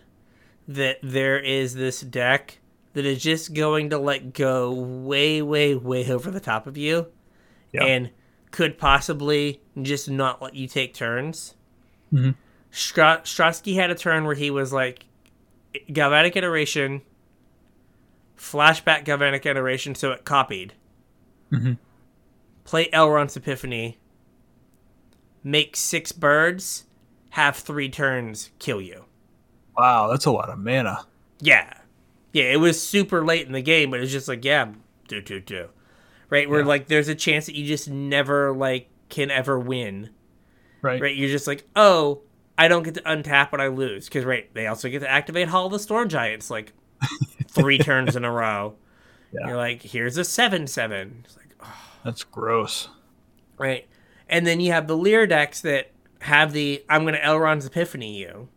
[0.68, 2.58] that there is this deck
[2.92, 7.06] that is just going to let go way, way, way over the top of you,
[7.72, 7.84] Yeah.
[7.84, 8.10] and
[8.50, 11.54] could possibly just not let you take turns.
[12.12, 12.34] Mhm.
[12.72, 15.04] Stra- Strosky had a turn where he was like,
[15.92, 17.02] Galvanic Iteration,
[18.40, 20.72] flashback Galvanic Iteration, so it copied.
[21.52, 21.76] Mhm.
[22.64, 23.98] Play Elrond's Epiphany,
[25.44, 26.84] make six birds,
[27.30, 29.04] have three turns, kill you.
[29.76, 31.06] Wow, that's a lot of mana.
[31.40, 31.72] Yeah.
[32.32, 34.72] Yeah, it was super late in the game, but it's just like, yeah,
[35.08, 35.68] do, do, do.
[36.28, 36.48] Right?
[36.48, 36.66] Where, Yeah.
[36.66, 40.10] like, there's a chance that you just never, like, can ever win.
[40.80, 41.00] Right.
[41.02, 41.16] Right?
[41.16, 42.20] You're just like, oh,
[42.56, 44.04] I don't get to untap when I lose.
[44.06, 46.72] Because, right, they also get to activate Hall of the Storm Giants, like,
[47.50, 48.74] three turns in a row.
[49.32, 49.46] Yeah.
[49.46, 51.22] You're like, here's a 7 7.
[51.24, 51.54] It's like,
[52.04, 52.88] That's gross.
[53.58, 53.86] right?
[54.28, 58.18] And then you have the Lier decks that have the I'm going to Elrond's Epiphany
[58.18, 58.48] you,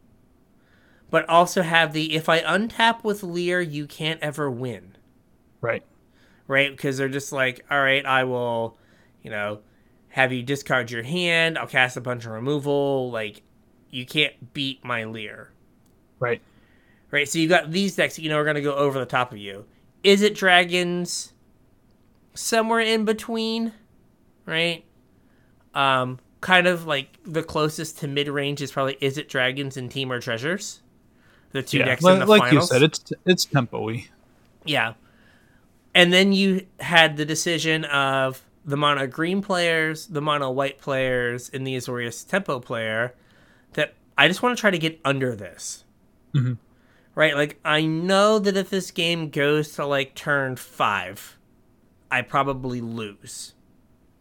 [1.11, 4.97] but also have the if I untap with Lier, you can't ever win,
[5.61, 5.83] Right.
[6.47, 6.71] right?
[6.75, 8.75] Because they're just like, all right, I will,
[9.21, 9.59] you know,
[10.09, 13.43] have you discard your hand, I'll cast a bunch of removal, like,
[13.91, 15.51] you can't beat my Lier,
[16.19, 16.41] Right.
[17.13, 17.29] Right?
[17.29, 19.31] So you've got these decks that you know are going to go over the top
[19.31, 19.65] of you.
[20.03, 21.31] Izzet dragons?
[22.33, 23.71] Somewhere in between,
[24.47, 24.83] right?
[25.75, 30.19] Um, kind of like the closest to mid range is probably Izzet Dragons and Temur
[30.19, 30.81] Treasures,
[31.51, 31.85] the two Yeah.
[31.85, 32.71] decks Like, in the like finals.
[32.71, 34.07] you said, it's it's tempo-y.
[34.65, 34.95] Yeah.
[35.93, 41.51] And then you had the decision of the mono green players, the mono white players,
[41.53, 43.13] and the Azorius tempo player
[43.73, 45.83] that I just want to try to get under this.
[46.33, 46.57] Mhm.
[47.15, 47.35] Right?
[47.35, 51.37] Like, I know that if this game goes to like turn five,
[52.09, 53.53] I probably lose.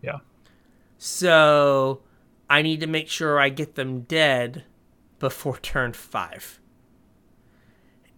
[0.03, 0.19] Yeah.
[0.99, 2.01] So
[2.51, 4.65] I need to make sure I get them dead
[5.19, 6.59] before turn five.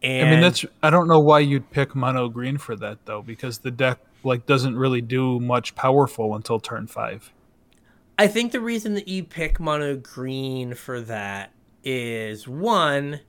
[0.02, 3.22] And I mean, that's I don't know why you'd pick mono green for that though,
[3.22, 7.32] because the deck like doesn't really do much powerful until turn five.
[8.18, 13.20] I think the reason that you pick mono green for that is one.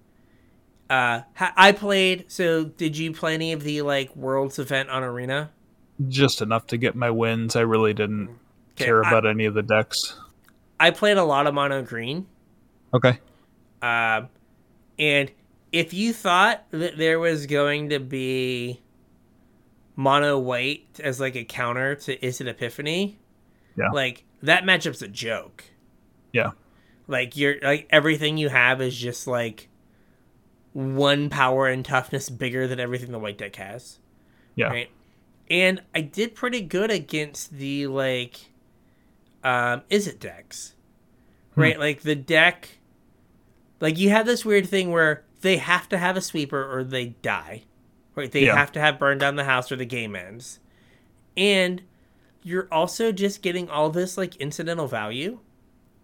[0.89, 2.25] Uh, I played.
[2.31, 5.51] So, did you play any of the like Worlds event on Arena?
[6.07, 7.55] Just enough to get my wins.
[7.55, 8.29] I really didn't
[8.73, 10.19] Okay, care I- about any of the decks.
[10.79, 12.27] I played a lot of mono green.
[12.93, 13.19] Okay.
[13.81, 14.27] Um,
[14.99, 15.31] and
[15.71, 18.81] if you thought that there was going to be
[19.95, 23.17] mono white as like a counter to Izzet Epiphany,
[23.77, 23.89] Yeah.
[23.91, 25.63] like that matchup's a joke.
[26.33, 26.51] Yeah.
[27.07, 29.69] Like you're like everything you have is just like
[30.75, 33.99] one power and toughness bigger than everything the white deck has.
[34.55, 34.67] Yeah.
[34.67, 34.89] Right.
[35.49, 38.51] And I did pretty good against the like
[39.41, 40.75] um Izzet decks.
[41.53, 41.61] Hmm.
[41.61, 41.79] Right?
[41.79, 42.77] Like the deck
[43.79, 47.05] like you have this weird thing where they have to have a sweeper or they
[47.21, 47.63] die.
[48.13, 48.29] Right?
[48.29, 48.57] They Yeah.
[48.57, 50.59] have to have burned down the house or the game ends.
[51.37, 51.83] And
[52.43, 55.39] you're also just getting all this like incidental value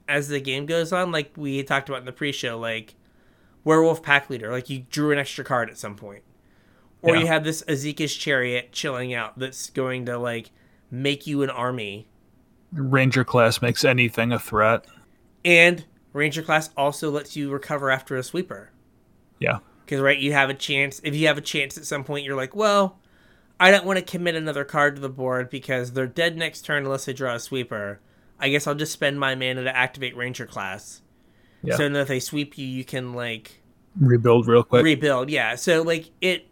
[0.07, 2.95] as the game goes on like we talked about in the pre-show like
[3.63, 6.23] Werewolf Pack Leader, like you drew an extra card at some point.
[7.01, 7.21] Or Yeah.
[7.21, 10.51] you have this Esika's Chariot chilling out that's going to like
[10.89, 12.07] make you an army.
[12.73, 14.85] Ranger class makes anything a threat.
[15.43, 18.71] And Ranger class also lets you recover after a sweeper.
[19.39, 19.59] Yeah.
[19.85, 21.01] Because right, you have a chance.
[21.03, 22.99] If you have a chance at some point, you're like, well,
[23.59, 26.85] I don't want to commit another card to the board because they're dead next turn
[26.85, 27.99] unless they draw a sweeper.
[28.39, 31.01] I guess I'll just spend my mana to activate Ranger class.
[31.63, 31.75] Yeah.
[31.75, 33.61] So then if they sweep you, you can like
[33.99, 34.83] Rebuild real quick.
[34.83, 35.29] rebuild.
[35.29, 35.55] Yeah.
[35.55, 36.47] So like it,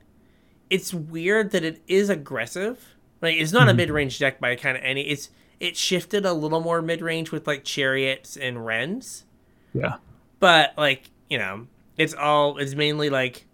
[0.70, 2.84] it's weird that it is aggressive.
[3.22, 5.02] Like it's not a mid range deck by kind of any.
[5.02, 9.26] It's it shifted a little more mid range with like chariots and wrens
[9.74, 9.96] yeah.
[10.40, 11.68] but like you know
[11.98, 13.46] it's all it's mainly like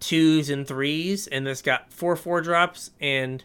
[0.00, 3.44] twos and threes and this got four four drops and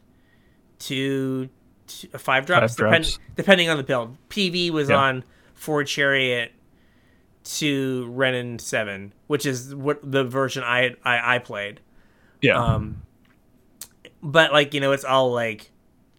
[0.79, 1.49] two,
[1.87, 3.19] two uh, five drops, Five drops.
[3.35, 4.95] depending on the build pv was Yeah.
[4.95, 6.51] on four chariot
[7.43, 11.79] to Wrenn and 7 which is what the version i i, I played.
[12.41, 12.57] Yeah.
[12.57, 13.03] um
[14.21, 15.71] but like you know it's all like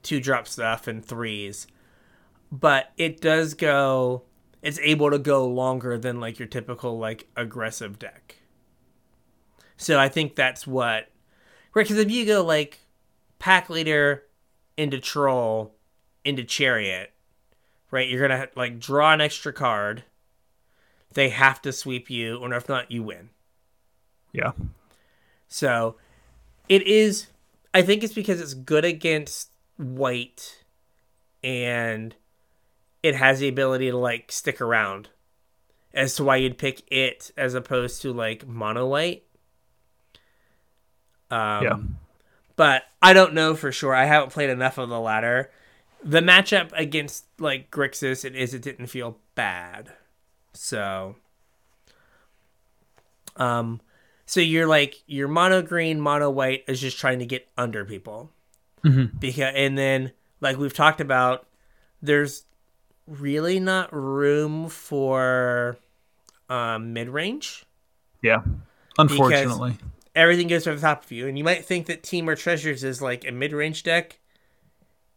[0.02, 1.66] two drop stuff and threes.
[2.52, 4.22] But it does go
[4.62, 8.36] it's able to go longer than like your typical like aggressive deck.
[9.76, 11.08] So i think that's what
[11.74, 12.80] right because if you go like
[13.38, 14.22] pack leader
[14.76, 15.74] into troll
[16.24, 17.12] into chariot
[17.90, 20.04] right you're gonna like draw an extra card
[21.14, 23.30] they have to sweep you or if not you win
[24.32, 24.52] yeah.
[25.48, 25.96] so
[26.68, 27.28] it is
[27.72, 30.64] I think it's because it's good against white
[31.42, 32.14] and
[33.02, 35.10] it has the ability to like stick around
[35.92, 39.24] as to why you'd pick it as opposed to like mono white.
[41.30, 41.78] Um, Yeah.
[42.56, 43.94] But I don't know for sure.
[43.94, 45.50] I haven't played enough of the latter.
[46.02, 49.92] The matchup against like Grixis, it is it didn't feel bad.
[50.54, 51.16] So
[53.36, 53.80] um
[54.26, 58.30] so you're like your mono green, mono white is just trying to get under people.
[58.82, 59.18] Mhm.
[59.18, 61.46] Because and then like we've talked about,
[62.02, 62.44] there's
[63.06, 65.76] really not room for
[66.48, 67.64] um, mid range.
[68.22, 68.42] Yeah.
[68.98, 69.76] Unfortunately.
[70.14, 73.02] Everything goes to the top of you, and you might think that Temur Treasures is
[73.02, 74.18] like a mid range deck.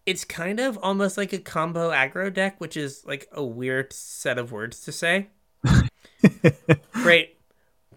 [0.07, 4.37] It's kind of almost like a combo aggro deck, which is like a weird set
[4.37, 5.27] of words to say.
[6.93, 7.37] Great,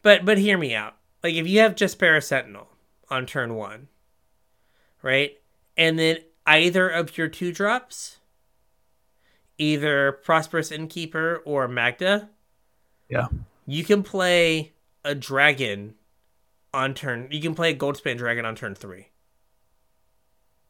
[0.02, 0.96] but but hear me out.
[1.22, 2.66] Like if you have just Parasentinel
[3.10, 3.86] on turn one,
[5.02, 5.38] right,
[5.76, 8.18] and then either of your two drops,
[9.56, 12.28] either Prosperous Innkeeper or Magda,
[13.08, 13.28] Yeah.
[13.66, 14.72] you can play
[15.04, 15.94] a dragon
[16.74, 17.28] on turn.
[17.30, 19.10] You can play a Goldspan dragon on turn three,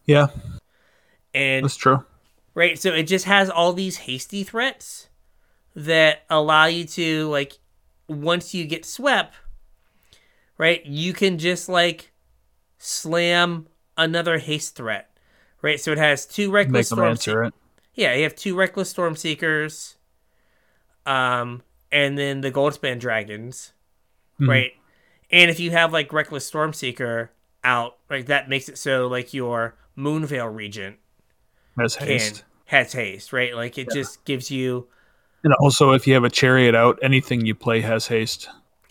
[0.04, 0.26] Yeah.
[1.34, 2.04] And That's true.
[2.54, 5.08] right, so it just has all these hasty threats
[5.74, 7.58] that allow you to like
[8.08, 9.34] once you get swept,
[10.58, 12.10] right, you can just like
[12.78, 13.66] slam
[13.96, 15.16] another haste threat,
[15.62, 15.78] right?
[15.80, 17.16] So it has two reckless storm.
[17.46, 17.54] it.
[17.94, 19.96] Yeah, you have two reckless storm seekers,
[21.06, 21.62] um,
[21.92, 23.72] and then the Goldspan dragons,
[24.40, 24.48] Mhm.
[24.48, 24.72] right?
[25.30, 27.30] And if you have like reckless storm seeker
[27.62, 30.98] out, like that makes it so like your Moonveil regent
[31.78, 32.44] As can haste.
[32.66, 33.54] has haste, right?
[33.54, 34.88] Like it just gives you
[35.42, 38.48] And also, if you have a chariot out, anything you play has haste.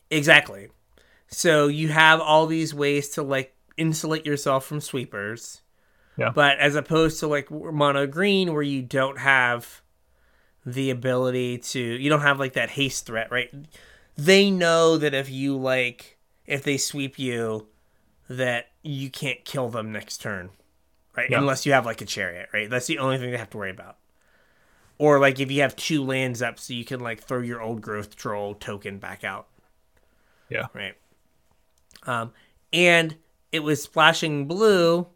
[0.10, 0.70] exactly.
[1.28, 5.62] So you have all these ways to like insulate yourself from sweepers.
[6.18, 6.32] Yeah.
[6.34, 9.82] But as opposed to like mono green, where you don't have
[10.66, 13.54] the ability to, you don't have like that haste threat, right?
[14.18, 17.68] They know that if you like, if they sweep you,
[18.28, 20.50] that you can't kill them next turn,
[21.20, 21.30] right?
[21.30, 21.40] Yeah.
[21.40, 22.70] Unless you have like a chariot, right?
[22.70, 23.98] That's the only thing they have to worry about.
[24.98, 27.82] Or like if you have two lands up, so you can like throw your old
[27.82, 29.48] growth troll token back out.
[30.50, 30.68] Yeah.
[30.74, 30.96] Right.
[32.04, 32.32] Um,
[32.72, 33.16] and
[33.52, 35.08] it was splashing blue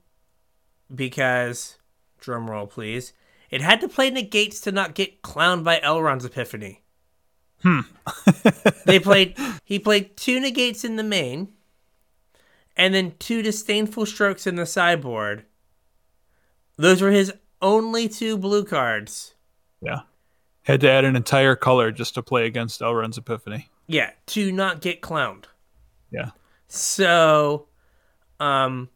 [0.94, 1.78] because,
[2.20, 3.14] drum roll please,
[3.50, 6.82] it had to play negates to not get clowned by Alrund's Epiphany.
[7.62, 7.82] Hmm.
[8.86, 11.54] they played, he played two negates in the main,
[12.76, 15.46] and then two disdainful strokes in the sideboard.
[16.78, 19.36] Those were his only two blue cards.
[19.82, 20.02] Yeah.
[20.64, 23.70] Had to add an entire color just to play against Alrund's Epiphany.
[23.86, 25.46] Yeah, to not get clowned.
[26.12, 26.32] Yeah.
[26.68, 27.68] So,
[28.40, 28.90] um,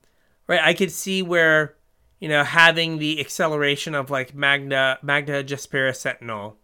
[0.47, 1.75] right, I could see where,
[2.19, 6.57] you know, having the acceleration of like Magda, Magda Jaspera Sentinel,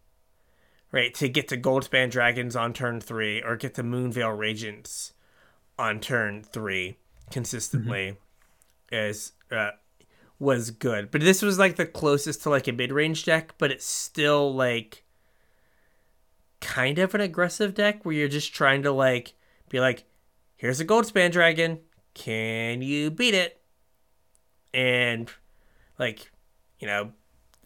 [0.91, 5.13] right, to get to Goldspan Dragons on turn three or get to Moonveil Regents
[5.77, 6.97] on turn three
[7.29, 8.15] consistently
[8.91, 9.71] is, uh,
[10.43, 11.09] was good.
[11.09, 14.53] But this was like the closest to like a mid range deck, but it's still
[14.53, 15.03] like
[16.59, 19.33] kind of an aggressive deck where you're just trying to like
[19.69, 20.03] be like,
[20.55, 21.79] here's a Goldspan dragon.
[22.13, 23.61] Can you beat it?
[24.73, 25.31] And
[25.97, 26.29] like,
[26.79, 27.13] you know,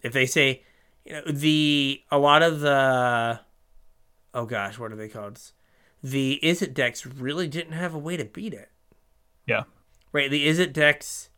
[0.02, 0.62] if they say,
[1.04, 3.40] you know, the a lot of the
[4.34, 5.40] oh gosh, what are they called?
[6.02, 8.70] The Izzet decks really didn't have a way to beat it.
[9.46, 9.64] Yeah.
[10.12, 11.28] Right, the Izzet decks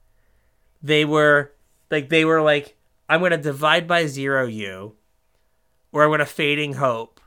[0.83, 1.53] they were
[1.91, 2.77] like they were like
[3.09, 4.95] I'm going to divide by 0 you
[5.93, 7.21] or I'm going to fading hope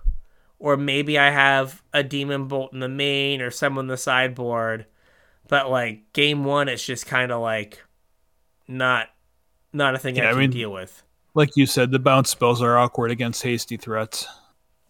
[0.60, 4.86] or maybe I have a demon bolt in the main or some on the sideboard.
[5.50, 7.84] But like game 1 it's just kind of like
[8.68, 9.10] not
[9.74, 11.04] not a thing Yeah, I I can mean- deal with.
[11.36, 14.28] Like you said, the bounce spells are awkward against hasty threats.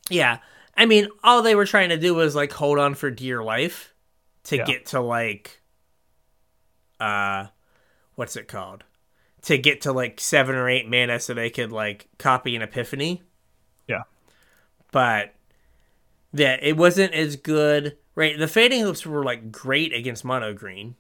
[0.10, 0.40] Yeah.
[0.76, 3.94] I mean, all they were trying to do was like hold on for dear life
[4.46, 4.66] to Yeah.
[4.66, 5.62] get to like
[7.00, 7.48] uh
[8.16, 8.84] what's it called?
[9.44, 13.22] To get to like 7 or 8 mana so they could like copy an epiphany.
[13.88, 14.04] Yeah.
[14.92, 15.34] But
[16.34, 18.38] that it wasn't as good, right?
[18.38, 20.96] The fading hopes were like great against mono green,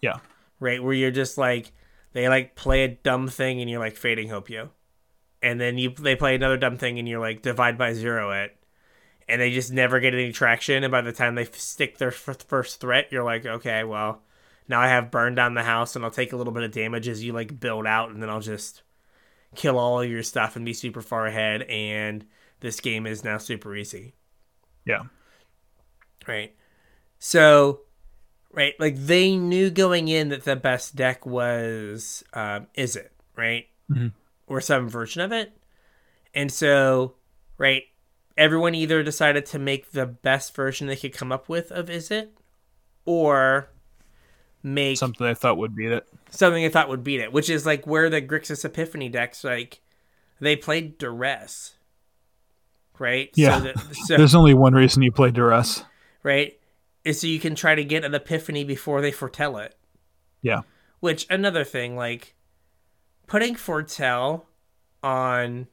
[0.00, 0.18] Yeah.
[0.60, 0.82] right?
[0.82, 1.72] Where you're just like
[2.12, 4.70] they like play a dumb thing and you're like fading hope you.
[5.42, 8.56] And then you they play another dumb thing and you're like divide by 0 it
[9.28, 10.82] and they just never get any traction.
[10.84, 14.22] And by the time they f- stick their f- first threat, you're like, okay, well,
[14.68, 17.08] now I have burned down the house, and I'll take a little bit of damage
[17.08, 18.82] as you like build out, and then I'll just
[19.54, 21.62] kill all of your stuff and be super far ahead.
[21.62, 22.26] And
[22.60, 24.14] this game is now super easy,
[24.84, 25.04] Yeah.
[26.26, 26.54] right?
[27.18, 27.80] So,
[28.52, 34.12] right, like they knew going in that the best deck was, um, Izzet right, Mhm.
[34.46, 35.52] or some version of it,
[36.34, 37.14] and so,
[37.56, 37.84] right,
[38.36, 42.28] everyone either decided to make the best version they could come up with of Izzet
[43.04, 43.70] or
[44.74, 46.06] make Something I thought would beat it.
[46.30, 49.80] something I thought would beat it, which is like where the Grixis Epiphany decks like
[50.40, 51.74] they played duress.
[52.98, 53.30] Right?
[53.34, 53.58] Yeah.
[53.58, 55.84] So, that, so There's only one reason you play duress.
[56.22, 56.58] right?
[57.04, 59.76] Is so you can try to get an epiphany before they foretell it.
[60.42, 60.62] Yeah.
[61.00, 62.34] Which another thing, like
[63.28, 64.46] putting foretell
[65.02, 65.68] on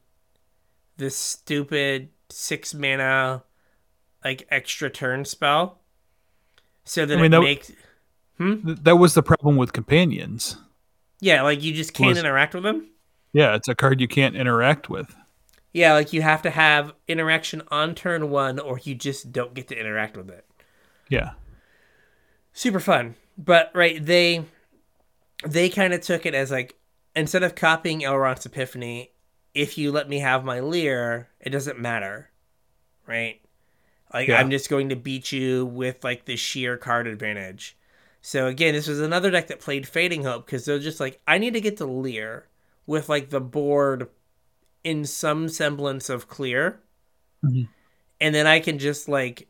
[0.98, 3.44] this stupid six mana
[4.24, 5.80] like extra turn spell.
[6.84, 7.72] So that I mean, it that- makes
[8.38, 8.66] Hmm?
[8.66, 10.58] Th- That was the problem with companions.
[11.22, 12.90] Yeah, like you just can't Was- interact with them.
[13.34, 15.16] Yeah, it's a card you can't interact with.
[15.74, 19.68] Yeah, like you have to have interaction on turn one or you just don't get
[19.70, 20.46] to interact with it.
[21.10, 21.32] Yeah.
[22.54, 24.46] super fun but right they
[25.46, 26.76] they kind of took it as like
[27.16, 29.12] instead of copying alrund's epiphany
[29.54, 32.30] if you let me have my Lier it doesn't matter
[33.06, 33.42] right
[34.14, 34.40] like Yeah.
[34.40, 37.78] i'm just going to beat you with like the sheer card advantage
[38.26, 41.38] so again this was another deck that played fading hope because they're just like i
[41.38, 42.48] need to get to Lier
[42.88, 44.10] with like the board
[44.84, 46.80] in some semblance of clear
[47.44, 47.68] Mhm.
[48.20, 49.48] and then i can just like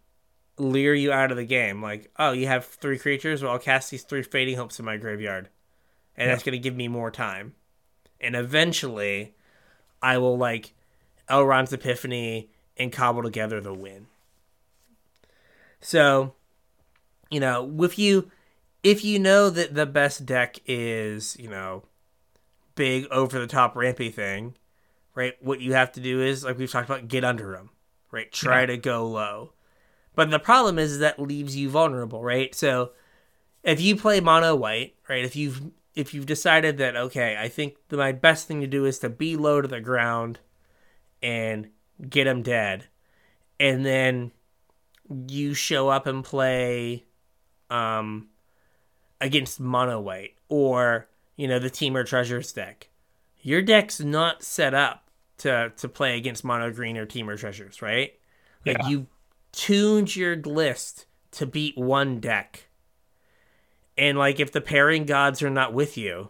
[0.58, 1.82] lure you out of the game.
[1.82, 3.44] Like, oh, you have three creatures.
[3.44, 5.50] Well, I'll cast these three fading hopes in my graveyard,
[6.16, 7.56] and that's going to give me more time.
[8.22, 9.36] And eventually,
[10.02, 10.74] I will like
[11.30, 14.08] Alrund's Epiphany and cobble together the win.
[15.82, 16.34] So,
[17.30, 18.32] you know, if you
[18.86, 21.82] if you know that the best deck is, you know,
[22.76, 24.56] big over the top rampy thing,
[25.16, 25.34] right?
[25.42, 27.72] What you have to do is like we've talked about, get under them,
[28.12, 28.32] right?
[28.32, 28.66] Try Yeah.
[28.68, 29.54] to go low.
[30.14, 32.54] But the problem is that leaves you vulnerable, right?
[32.54, 32.92] So
[33.64, 35.26] if you play mono white, right?
[35.26, 35.64] If you've
[35.96, 39.10] if you've decided that okay, I think that my best thing to do is to
[39.10, 40.38] be low to the ground
[41.24, 41.70] and
[42.08, 42.86] get them dead,
[43.60, 44.32] and then
[45.28, 47.06] you show up and play
[47.72, 48.28] um
[49.26, 52.90] against mono white or you know the Temur treasures deck
[53.42, 55.10] your deck's not set up
[55.40, 58.14] to to play against mono green or Temur treasures right
[58.66, 58.88] like Yeah.
[58.88, 59.08] you
[59.52, 62.68] tuned your list to beat one deck
[63.98, 66.30] and like if the pairing gods are not with you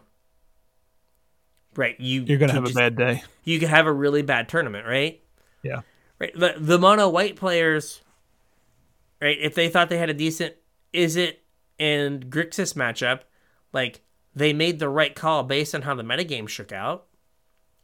[1.74, 3.22] right you You're gonna have a bad day.
[3.44, 5.20] you could have a really bad tournament right
[5.62, 5.82] Yeah.
[6.18, 8.00] right the, the mono white players
[9.20, 10.54] right if they thought they had a decent
[10.94, 11.34] Izzet
[11.78, 13.20] and grixis matchup
[13.72, 14.00] like
[14.34, 17.06] they made the right call based on how the metagame shook out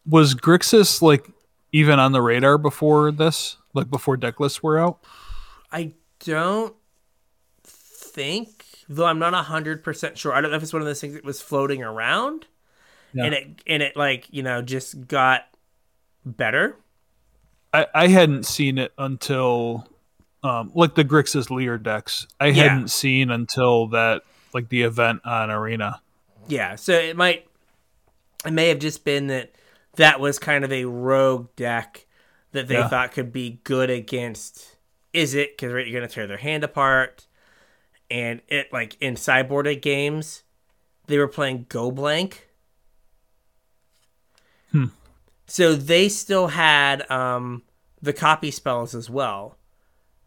[0.06, 1.30] Was Grixis like
[1.72, 3.56] even on the radar before this?
[3.74, 4.98] Like before deck lists were out?
[5.70, 5.92] i
[6.24, 6.74] don't
[7.64, 11.14] think though i'm not 100% sure i don't know if it's one of those things
[11.14, 12.46] that was floating around
[13.14, 13.24] Yeah.
[13.24, 15.44] and it and it like you know just got
[16.24, 16.76] better
[17.72, 19.88] I, I hadn't seen it until
[20.42, 22.26] um like the Grixis Lier decks.
[22.40, 22.64] I Yeah.
[22.64, 24.22] hadn't seen until that
[24.54, 26.00] like the event on Arena.
[26.48, 27.46] Yeah, so it might
[28.44, 29.54] it may have just been that
[29.96, 32.06] that was kind of a rogue deck
[32.52, 32.88] that they Yeah.
[32.88, 34.76] thought could be good against
[35.14, 37.26] Izzet because right, you're going to tear their hand apart
[38.10, 40.42] and it like in sideboarded games,
[41.06, 42.48] they were playing Go Blank.
[44.70, 44.86] Hmm.
[45.46, 47.62] So they still had um,
[48.00, 49.56] the copy spells as well,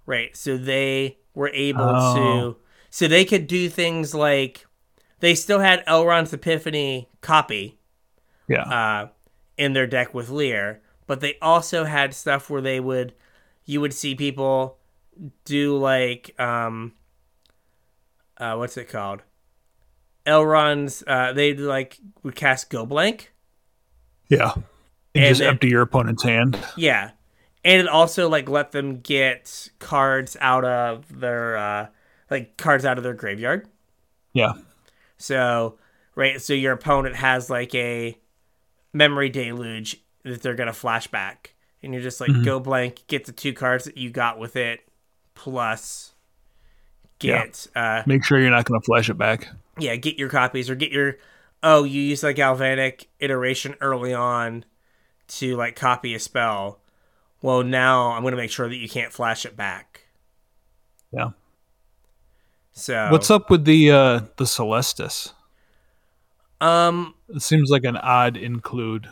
[0.06, 0.36] right?
[0.36, 2.16] So they were able Oh.
[2.16, 2.58] to,
[2.90, 4.66] so they could do things like
[5.20, 7.78] they still had Alrund's Epiphany copy
[8.48, 8.64] Yeah.
[8.64, 9.08] uh,
[9.58, 13.14] in their deck with Lier, but they also had stuff where they would,
[13.66, 14.78] you would see people
[15.46, 16.94] do like, um,
[18.38, 19.22] uh, what's it called?
[20.26, 23.32] Alrund's, uh, they like would cast Go Blank.
[24.30, 24.52] yeah.
[24.54, 26.60] And, and just then- empty your opponent's hand.
[26.76, 27.12] Yeah.
[27.66, 31.88] And it also like let them get cards out of their uh
[32.32, 33.68] like cards out of their graveyard.
[34.32, 34.54] Yeah.
[35.18, 35.78] So
[36.16, 38.18] right, so your opponent has like a
[38.94, 41.56] memory deluge that they're gonna flash back.
[41.84, 44.80] And you're just like go blank, get the two cards that you got with it,
[45.36, 46.14] plus
[47.20, 49.50] get uh Make sure you're not going to flash it back.
[49.78, 51.18] yeah, get your copies or get your
[51.62, 54.66] oh, you use like galvanic iteration early on
[55.28, 56.80] to like copy a spell.
[57.46, 60.08] Well, now I'm gonna make sure that you can't flash it back.
[61.12, 61.30] Yeah.
[62.72, 65.32] So What's up with the uh the Celestus?
[66.60, 69.08] Um, It seems like an odd include.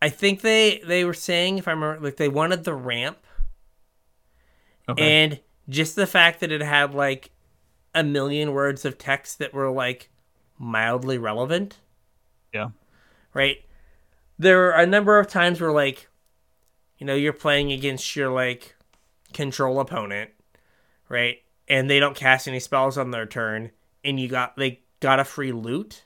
[0.00, 3.18] I think they they were saying if I remember, like they wanted the ramp
[4.88, 5.02] Okay.
[5.24, 7.32] and just the fact that it had like
[7.94, 10.08] a million words of text that were like
[10.58, 11.80] mildly relevant.
[12.54, 12.70] yeah.
[13.34, 13.58] right?
[14.38, 16.08] There are a number of times where like,
[16.98, 18.74] you know, you're playing against your like
[19.32, 20.30] control opponent,
[21.08, 21.38] right?
[21.68, 23.70] And they don't cast any spells on their turn,
[24.04, 26.04] and you got they got a free loot,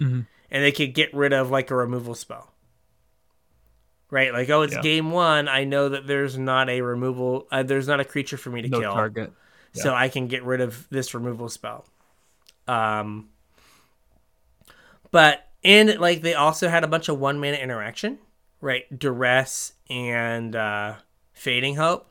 [0.00, 0.26] Mhm.
[0.50, 2.52] and they could get rid of like a removal spell,
[4.10, 4.32] right?
[4.32, 4.82] Like, oh, it's Yeah.
[4.82, 5.48] game one.
[5.48, 8.68] I know that there's not a removal, uh, there's not a creature for me to
[8.68, 9.32] No kill target.
[9.72, 11.86] so I can get rid of this removal spell.
[12.68, 13.28] Um,
[15.10, 18.18] but and like they also had a bunch of one mana interaction,
[18.64, 18.98] right?
[18.98, 20.94] Duress and uh,
[21.32, 22.10] Fading Hope.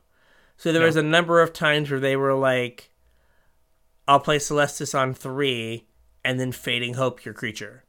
[0.58, 0.88] So there Yeah.
[0.88, 2.92] was a number of times where they were like,
[4.08, 5.88] "I'll play Celestus on three,
[6.24, 7.84] and then Fading Hope your creature."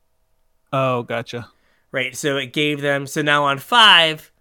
[0.72, 1.48] Oh, gotcha.
[1.92, 2.16] right?
[2.16, 4.32] So it gave them so now on five,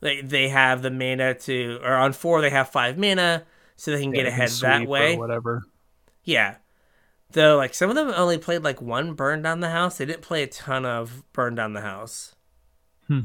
[0.00, 3.44] they they have the mana to, or on four they have five mana,
[3.76, 5.16] so they can get you can ahead that way.
[5.16, 5.64] whatever.
[6.24, 6.56] Yeah.
[7.32, 9.98] Though, like some of them only played like one burn down the house.
[9.98, 12.34] They didn't play a ton of burn down the house.
[13.08, 13.22] Hmm.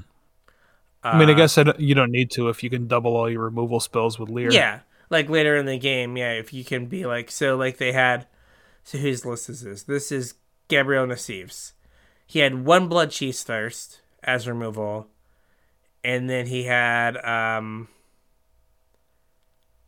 [1.04, 3.30] I mean, I guess I don't, you don't need to if you can double all
[3.30, 4.52] your removal spells with Lier.
[4.52, 6.34] Yeah, like later in the game, yeah.
[6.34, 8.28] If you can be like, so like they had,
[8.84, 9.84] so whose list is this?
[9.84, 10.36] This is
[10.68, 11.74] Gabriel Nassif's.
[12.28, 15.08] He had one Bloodchief's Thirst as removal,
[16.04, 17.88] and then he had um,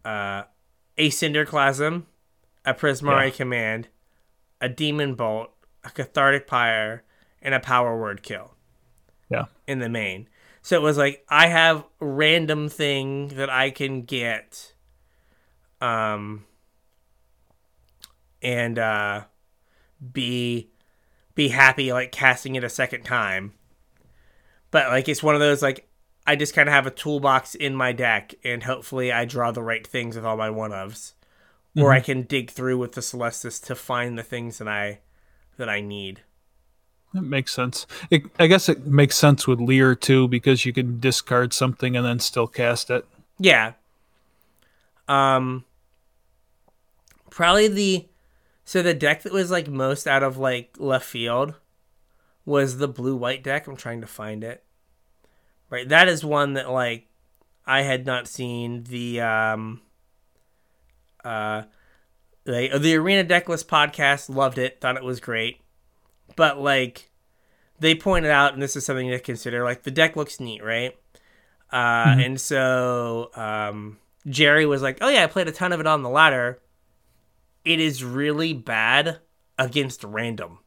[0.03, 0.43] uh,
[0.97, 2.03] a Cinderclasm,
[2.65, 3.29] a Prismari Yeah.
[3.31, 3.87] Command,
[4.59, 5.51] a Demon Bolt,
[5.83, 7.03] a Cathartic Pyre,
[7.41, 8.53] and a Power Word Kill
[9.29, 9.45] Yeah.
[9.67, 10.27] in the main.
[10.63, 14.73] So it was like I have random thing that I can get
[15.81, 16.45] um
[18.41, 19.25] and uh
[20.11, 20.71] be
[21.35, 23.53] be happy like casting it a second time.
[24.71, 25.89] But like it's one of those like
[26.25, 29.61] I just kind of have a toolbox in my deck and hopefully I draw the
[29.61, 31.11] right things with all my one ofs
[31.75, 34.99] or I can dig through with the Celestus to find the things that I
[35.57, 36.21] that I need.
[37.13, 37.85] That makes sense.
[38.09, 42.05] It, I guess it makes sense with Lier too because you can discard something and
[42.05, 43.05] then still cast it.
[43.37, 43.73] Yeah.
[45.07, 45.65] Um
[47.29, 48.07] probably the
[48.65, 51.55] so the deck that was like most out of like left field
[52.45, 53.67] was the blue white deck.
[53.67, 54.63] I'm trying to find it.
[55.69, 55.87] Right.
[55.87, 57.07] That is one that like
[57.65, 59.81] I had not seen the um
[61.23, 61.63] uh
[62.45, 65.62] the the Arena Decklist podcast loved it, thought it was great.
[66.35, 67.09] But like
[67.79, 70.95] they pointed out and this is something to consider like the deck looks neat, right?
[71.71, 75.87] Uh, and so um, Jerry was like, "Oh yeah, I played a ton of it
[75.87, 76.59] on the ladder.
[77.65, 79.19] It is really bad
[79.57, 80.59] against random,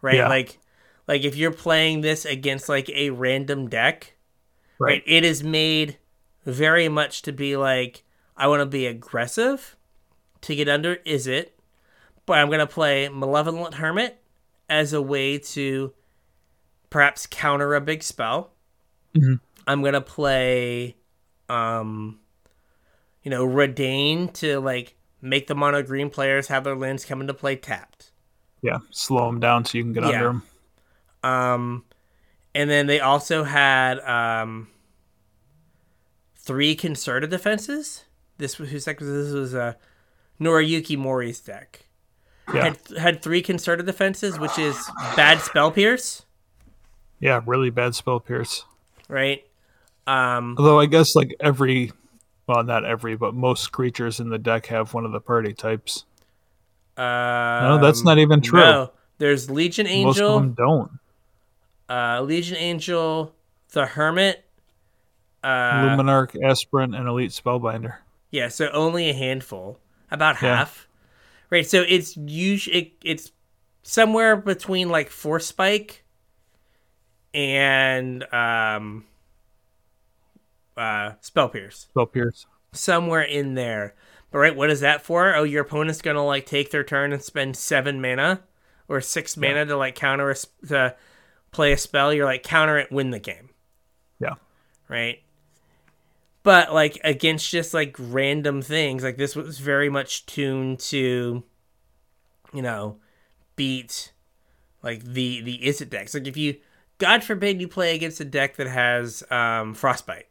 [0.00, 0.16] right?
[0.16, 0.28] Yeah.
[0.28, 0.58] Like,
[1.06, 4.14] like if you're playing this against like a random deck,
[4.78, 4.90] Right.
[4.94, 5.02] right?
[5.06, 5.98] It is made
[6.44, 8.04] very much to be like,
[8.36, 9.76] I want to be aggressive
[10.42, 10.96] to get under.
[10.96, 11.48] Izzet?
[12.26, 14.20] But I'm gonna play Malevolent Hermit
[14.68, 15.92] as a way to
[16.90, 18.52] perhaps counter a big spell.
[19.14, 19.40] Mhm.
[19.66, 20.96] I'm gonna play,
[21.48, 22.18] um,
[23.22, 27.34] you know, Reidane to like make the mono green players have their lands come into
[27.34, 28.10] play tapped.
[28.62, 30.08] Yeah, slow them down so you can get Yeah.
[30.10, 30.42] under them.
[31.22, 31.84] Um,
[32.54, 34.68] and then they also had um,
[36.36, 38.04] three concerted defenses.
[38.38, 39.32] This was whose deck was this?
[39.32, 39.74] Was uh,
[40.40, 41.85] Noriyuki Mori's deck.
[42.54, 42.64] Yeah.
[42.64, 44.78] Had had three concerted defenses, which is
[45.16, 46.24] bad spell pierce,
[47.18, 48.64] Yeah, really bad spell pierce.
[49.08, 49.44] right?
[50.06, 51.90] Um, Although I guess like every,
[52.46, 56.04] well, not every, but most creatures in the deck have one of the party types.
[56.96, 58.60] no, that's not even true.
[58.60, 60.06] No, there's Legion Angel.
[60.06, 60.90] Most of them don't.
[61.88, 63.34] uh, Legion Angel,
[63.72, 64.44] the Hermit.
[65.42, 67.96] Uh, Luminarch, Aspirant, and Elite Spellbinder.
[68.30, 69.78] Yeah, so only a handful,
[70.10, 70.85] about half.
[71.56, 73.32] Right, so it's usually it, it's
[73.82, 76.04] somewhere between like Force Spike
[77.32, 79.04] and um
[80.76, 81.86] uh Spell Pierce.
[81.90, 82.44] Spell Pierce.
[82.72, 83.94] Somewhere in there.
[84.30, 85.34] But right, what is that for?
[85.34, 88.42] Oh, your opponent's gonna like take their turn and spend seven mana
[88.86, 90.36] or six mana to like counter a,
[90.66, 90.94] to
[91.52, 92.12] play a spell.
[92.12, 93.48] You're like counter it, win the game
[94.18, 94.34] Yeah.
[94.88, 95.20] right?
[96.46, 101.42] But like against just like random things, like this was very much tuned to,
[102.54, 102.98] you know,
[103.56, 104.12] beat
[104.80, 106.14] like the the Izzet decks.
[106.14, 106.54] Like if you,
[106.98, 110.28] God forbid, you play against a deck that has um frostbite,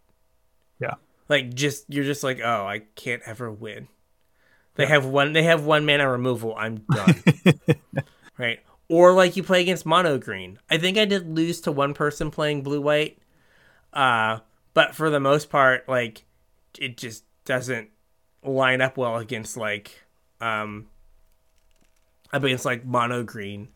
[0.79, 0.93] Yeah.
[1.27, 3.89] like just you're just like, oh, I can't ever win.
[4.75, 5.33] They have one.
[5.33, 6.55] They have one mana removal.
[6.55, 7.15] I'm done.
[8.37, 8.59] right.
[8.87, 10.59] Or like you play against mono green.
[10.69, 13.17] I think I did lose to one person playing blue white.
[13.91, 14.39] Uh,
[14.75, 16.23] but for the most part, like
[16.77, 17.89] it just doesn't
[18.43, 20.03] line up well against like
[20.39, 20.85] um
[22.31, 23.69] against like mono green.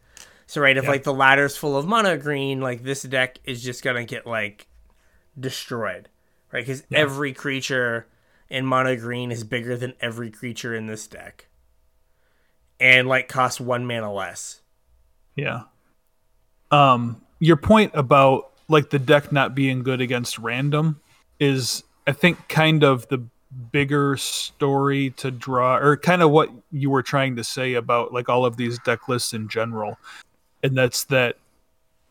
[0.45, 0.89] So right, if Yeah.
[0.91, 4.67] like the ladder's full of mono green, like this deck is just gonna get like
[5.39, 6.09] destroyed,
[6.51, 6.61] right?
[6.65, 8.05] Because every creature
[8.49, 11.47] in mono green is bigger than every creature in this deck,
[12.79, 14.61] and like costs one mana less.
[15.35, 15.63] Yeah.
[16.71, 21.01] Um, your point about like the deck not being good against random
[21.39, 23.23] is, I think, kind of the
[23.71, 28.29] bigger story to draw, or kind of what you were trying to say about like
[28.29, 29.97] all of these deck lists in general,
[30.63, 31.35] and that's that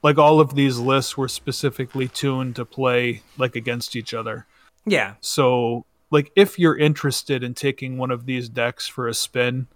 [0.02, 4.46] like all of these lists were specifically tuned to play like against each other.
[4.86, 9.66] Yeah, So, like, if you're interested in taking one of these decks for a spin,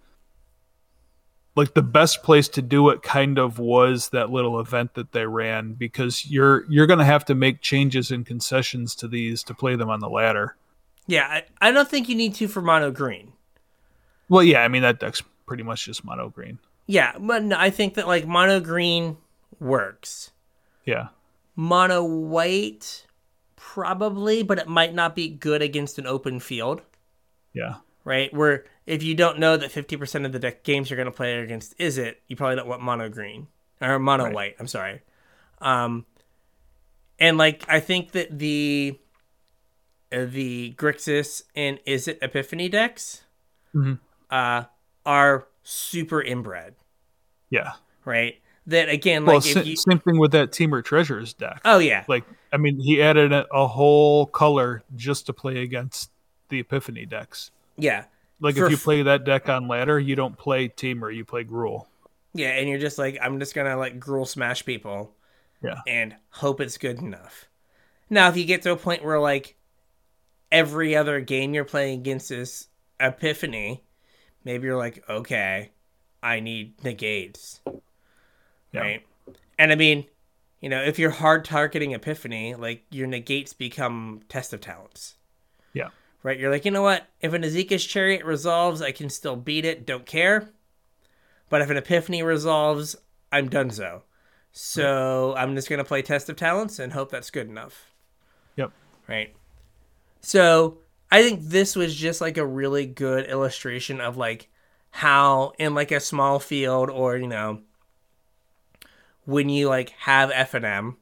[1.55, 5.27] like the best place to do it kind of was that little event that they
[5.27, 9.55] ran because you're you're going to have to make changes and concessions to these to
[9.55, 10.57] play them on the ladder.
[11.07, 11.27] yeah.
[11.61, 13.33] I, I don't think you need to for mono green.
[14.29, 16.59] Well, yeah, I mean that deck's pretty much just mono green.
[16.87, 19.19] Yeah, but no, I think that like mono green
[19.61, 20.31] works.
[20.85, 21.09] Yeah.
[21.55, 23.07] Mono white
[23.57, 26.81] probably, but it might not be good against an open field.
[27.53, 27.77] Yeah.
[28.05, 28.33] Right?
[28.35, 31.39] Where if you don't know that 50% of the deck games you're going to play
[31.41, 33.47] against Izzet, you probably don't want mono green
[33.81, 34.35] or mono Right.
[34.35, 34.57] white.
[34.59, 35.03] I'm sorry.
[35.61, 36.05] Um,
[37.21, 38.99] and like I think that the
[40.13, 43.23] uh, the Grixis and Izzet Epiphany decks
[43.75, 43.99] Mhm.
[44.31, 44.65] uh,
[45.07, 46.75] are super inbred,
[47.51, 47.73] Yeah.
[48.05, 48.39] right?
[48.67, 51.61] That again, Well, like you same thing with that Temur Treasures deck.
[51.65, 56.11] oh yeah, Like, I mean, he added a, a whole color just to play against
[56.49, 57.51] the Epiphany decks.
[57.77, 58.05] Yeah,
[58.41, 61.25] Like For if you f- play that deck on ladder, you don't play Temur, you
[61.25, 61.87] play Gruul.
[62.35, 65.15] yeah, and you're just like I'm just gonna like Gruul smash people
[65.63, 65.81] Yeah.
[65.87, 67.49] and hope it's good enough.
[68.11, 69.57] Now, if you get to a point where like
[70.51, 72.69] every other game you're playing against is
[73.01, 73.83] Epiphany,
[74.45, 75.71] maybe you're like, okay,
[76.23, 77.61] I need negates,
[78.73, 78.81] Yeah.
[78.81, 79.07] right?
[79.59, 80.05] And I mean,
[80.61, 85.15] you know, if you're hard targeting Epiphany, like your negates become test of talents,
[85.73, 85.89] Yeah.
[86.23, 86.39] Right?
[86.39, 87.07] You're like, you know what?
[87.21, 90.51] If an Esika's chariot resolves, I can still beat it, don't care.
[91.49, 92.95] But if an Epiphany resolves,
[93.33, 94.03] I'm done so.
[94.53, 97.91] So I'm just gonna play test of talents and hope that's good enough
[98.57, 98.71] Yep.
[99.09, 99.35] right?
[100.21, 100.79] So
[101.11, 104.49] I think this was just like a really good illustration of like
[104.91, 107.63] how in like a small field or you know
[109.25, 110.97] when you like have F and M,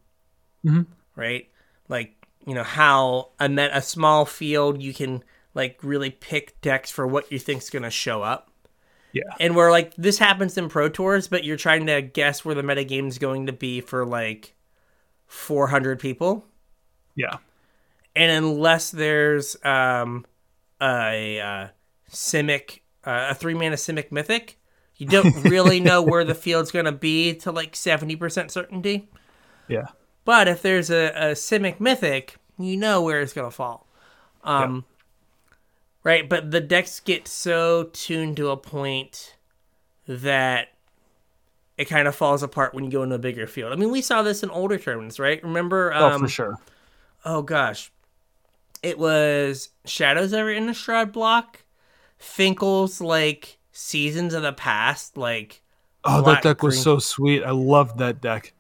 [0.65, 0.87] Mhm.
[1.17, 1.49] right?
[1.89, 2.15] Like
[2.47, 5.23] you know how a met a small field you can
[5.55, 8.51] like really pick decks for what you think's gonna show up.
[9.13, 9.23] Yeah.
[9.41, 12.63] And where like this happens in Pro Tours, but you're trying to guess where the
[12.63, 14.55] metagame is going to be for like
[15.27, 16.45] 400 people
[17.17, 17.37] Yeah.
[18.17, 20.27] and unless there's um
[20.81, 21.69] a uh,
[22.11, 24.59] simic uh, a three mana simic mythic
[24.97, 29.09] you don't really know where the field's going to be to like 70% certainty
[29.69, 29.87] Yeah.
[30.25, 33.87] But if there's a, a simic mythic you know where it's going to fall
[34.45, 34.85] um
[36.05, 39.37] right but the decks get so tuned to a point
[40.07, 40.69] that
[41.79, 44.03] it kind of falls apart when you go into a bigger field i mean we
[44.03, 46.59] saw this in older tournaments right remember Oh, um, for sure.
[47.25, 47.91] oh gosh
[48.83, 51.65] it was shadows over Innistrad block
[52.19, 55.63] Finkel's like seasons of the past, like
[56.05, 57.43] Oh, that deck was so sweet.
[57.43, 58.53] I loved that deck.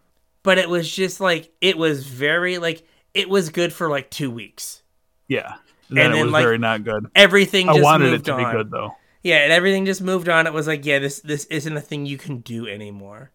[0.43, 2.83] But it was just like it was very like
[3.15, 4.83] it was good for like two weeks.
[5.29, 5.55] Yeah.
[5.89, 7.07] And then And it was like, very not good.
[7.15, 8.39] Everything I wanted it to on.
[8.39, 8.95] be good though.
[9.23, 10.47] Yeah, and everything just moved on.
[10.47, 13.33] It was like, yeah, this this isn't a thing you can do anymore.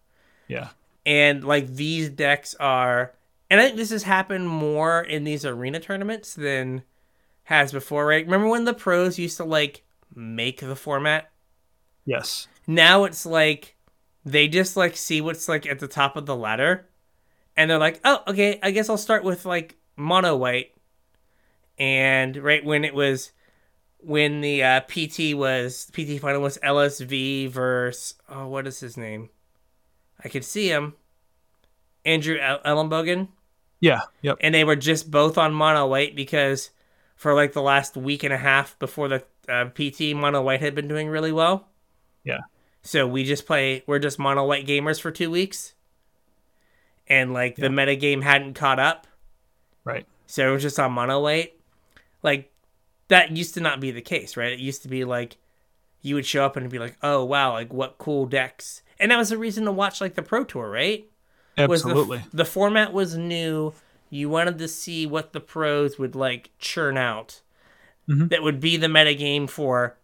[0.47, 0.70] Yeah.
[1.06, 3.14] And like these decks are
[3.49, 6.84] and I think this has happened more in these arena tournaments than
[7.43, 8.26] has before, right?
[8.26, 9.84] Remember when the pros used to like
[10.16, 11.32] make the format?
[12.06, 12.47] Yes.
[12.66, 13.76] Now it's like
[14.24, 16.88] they just like see what's like at the top of the ladder
[17.58, 20.72] and they're like, "Oh, okay, I guess I'll start with like mono white."
[21.78, 23.32] And right when it was
[23.99, 29.30] when the uh, PT was PT final was LSV versus oh, what is his name?
[30.24, 30.93] I could see him.
[32.06, 33.30] Andrew El- Elenbogen
[33.80, 34.01] Yeah.
[34.22, 34.38] Yep.
[34.41, 36.70] and they were just both on mono white because
[37.16, 40.76] for like the last week and a half before the uh, PT mono white had
[40.76, 41.68] been doing really well.
[42.24, 42.41] Yeah.
[42.84, 43.84] So we just play.
[43.88, 45.74] We're just mono white gamers for two weeks,
[47.08, 49.08] and like the meta game hadn't caught up,
[49.84, 50.06] Right.
[50.26, 51.53] so it was just on mono white.
[52.24, 52.51] Like
[53.08, 54.51] that used to not be the case, right?
[54.53, 55.38] It used to be like
[56.01, 59.18] you would show up and be like, "Oh wow, like what cool decks," and that
[59.18, 61.06] was the reason to watch like the pro tour, right?
[61.58, 62.22] was the- Absolutely.
[62.34, 63.74] The, format was new.
[64.10, 67.41] You wanted to see what the pros would like churn out.
[68.10, 68.30] Mhm.
[68.30, 69.97] That would be the meta game for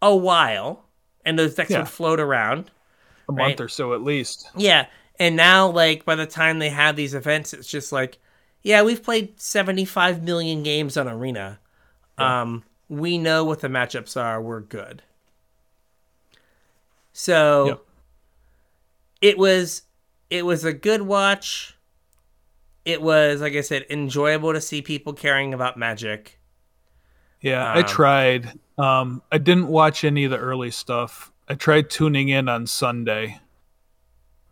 [0.00, 0.84] a while,
[1.24, 1.78] and those decks Yeah.
[1.80, 2.70] would float around.
[3.28, 3.48] a right.
[3.48, 4.48] month or so at least.
[4.56, 4.86] Yeah,
[5.18, 8.18] and now like by the time they have these events, it's just like,
[8.62, 11.58] yeah, we've played seventy five million games on Arena.
[12.18, 14.40] Um, we know what the matchups are.
[14.40, 15.02] We're good.
[17.12, 17.82] So Yep.
[19.20, 19.82] it was
[20.30, 21.76] it was a good watch.
[22.84, 26.38] It was like I said, enjoyable to see people caring about Magic.
[27.40, 28.58] Yeah, I Um, tried.
[28.78, 31.32] Um, I didn't watch any of the early stuff.
[31.48, 33.40] I tried tuning in on Sunday,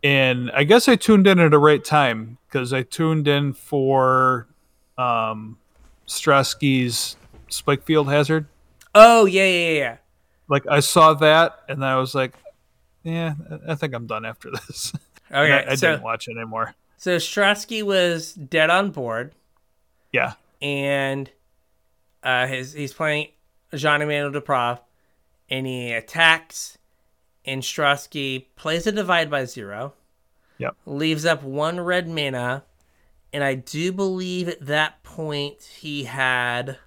[0.05, 4.47] and I guess I tuned in at the right time because I tuned in for
[4.97, 5.57] um,
[6.07, 7.15] Strasky's
[7.49, 8.45] Spikefield Hazard.
[8.93, 9.97] Oh yeah, yeah, yeah.
[10.47, 12.35] Like I saw that, and I was like,
[13.03, 13.33] "Yeah,
[13.67, 14.93] I- think I'm done after this."
[15.31, 16.75] Okay, I, I so didn't watch it anymore.
[16.97, 19.33] so Strasky was dead on board.
[20.13, 21.29] Yeah, and
[22.23, 23.29] uh, his he's playing
[23.73, 24.79] Jean Emmanuel Depraz,
[25.49, 26.77] and he attacks,
[27.45, 29.93] and Strosky plays a divide by zero.
[30.57, 30.75] Yep.
[30.85, 32.63] Leaves up one red mana,
[33.33, 36.77] and I do believe at that point he had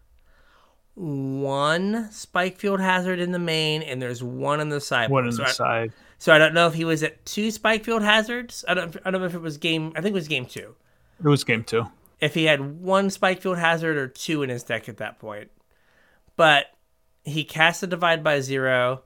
[0.95, 5.11] one spike field Hazard in the main, and there's one in the side.
[5.11, 5.93] one on so the I, side.
[6.19, 8.65] So I don't know if he was at two spike field Hazards.
[8.67, 8.97] I don't.
[9.05, 9.93] I don't know if it was game.
[9.95, 10.75] I think it was game two
[11.23, 11.87] It was game two.
[12.21, 15.51] if he had one spike field Hazard or two in his deck at that point.
[16.37, 16.67] But
[17.25, 19.03] he casts a divide by zero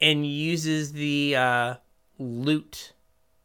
[0.00, 1.74] and uses the uh,
[2.18, 2.92] loot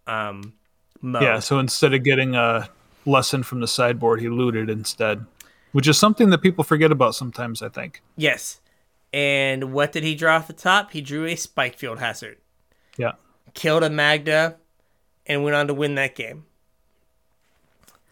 [0.08, 0.54] um,
[1.02, 1.24] mode.
[1.24, 2.70] Yeah, so instead of getting a
[3.06, 5.26] lesson from the sideboard, he looted instead,
[5.72, 7.62] which is something that people forget about sometimes.
[7.62, 8.02] I think.
[8.16, 8.60] Yes.
[9.14, 10.91] And what did he draw off the top?
[10.91, 12.38] He drew a spike field Hazard,
[12.97, 13.14] Yeah,
[13.54, 14.56] killed a Magda,
[15.26, 16.45] and went on to win that game.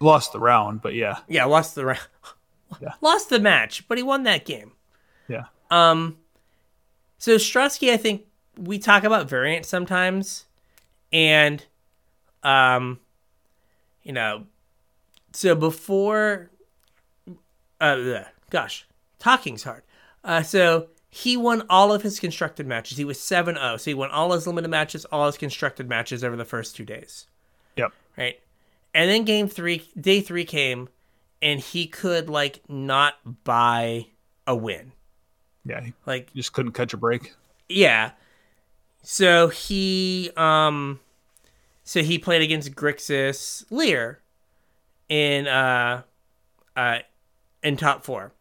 [0.01, 1.99] lost the round, but yeah, Yeah, lost the round.
[2.79, 2.93] Yeah.
[3.01, 4.73] Lost the match, but he won that game.
[5.27, 6.17] yeah, Um,
[7.17, 8.25] so Strusky, I think
[8.59, 10.45] we talk about variants sometimes,
[11.11, 11.65] and
[12.43, 12.99] um,
[14.03, 14.45] you know,
[15.33, 16.49] so before,
[17.79, 18.85] uh, gosh,
[19.19, 19.83] talking's hard.
[20.23, 22.97] Uh, so he won all of his constructed matches.
[22.97, 26.35] He was 7-0, so he won all his limited matches, all his constructed matches over
[26.35, 27.25] the first two days
[27.79, 28.39] yep, right?
[28.93, 30.89] And then game three, day three came,
[31.41, 34.07] and he could like not buy
[34.45, 34.91] a win.
[35.65, 35.85] yeah.
[36.05, 37.33] Like, just couldn't catch a break.
[37.67, 38.11] yeah.
[39.01, 40.99] So he, um,
[41.83, 44.19] so he played against Grixis Lier
[45.07, 46.03] in uh,
[46.75, 46.99] uh,
[47.63, 48.31] in top four,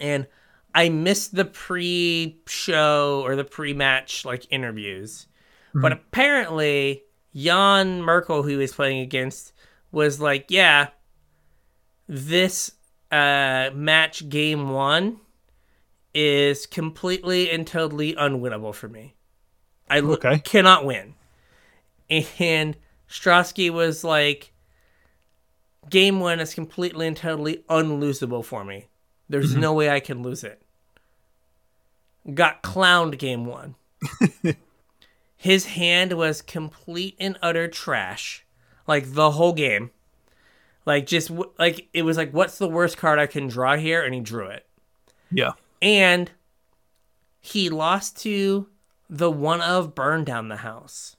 [0.00, 0.26] and
[0.74, 5.26] I missed the pre-show or the pre-match like interviews,
[5.74, 7.04] but apparently
[7.34, 9.52] Jan Merkel, who he was playing against,
[9.92, 10.88] was like, yeah,
[12.08, 12.72] this
[13.10, 15.20] uh, match game one
[16.14, 19.15] is completely and totally unwinnable for me.
[19.88, 20.38] I Okay.
[20.40, 21.14] cannot win.
[22.08, 22.76] And
[23.08, 24.52] Strosky was like,
[25.90, 28.86] game one is completely and totally unlosable for me.
[29.28, 29.60] There's mm-hmm.
[29.60, 30.62] no way I can lose it.
[32.32, 33.76] Got clowned game one.
[35.36, 38.44] His hand was complete and utter trash,
[38.86, 39.90] like the whole game.
[40.84, 44.02] Like just like it was like, what's the worst card I can draw here?
[44.04, 44.66] And he drew it
[45.30, 46.30] Yeah, and
[47.40, 48.68] he lost to
[49.08, 51.16] the one of Burn Down the House.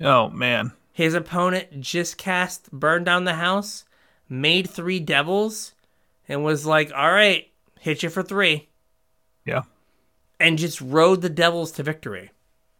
[0.00, 0.72] Oh man.
[0.92, 3.84] His opponent just cast Burn Down the House,
[4.28, 5.72] made three devils,
[6.28, 8.68] and was like, all right, hit you for three.
[9.44, 9.62] Yeah.
[10.38, 12.30] And just rode the devils to victory.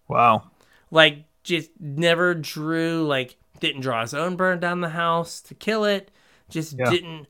[0.08, 0.50] Wow.
[0.90, 5.84] Like, just never drew, like, didn't draw his own Burn Down the House to kill
[5.84, 6.10] it.
[6.48, 6.90] Just Yeah.
[6.90, 7.26] didn't.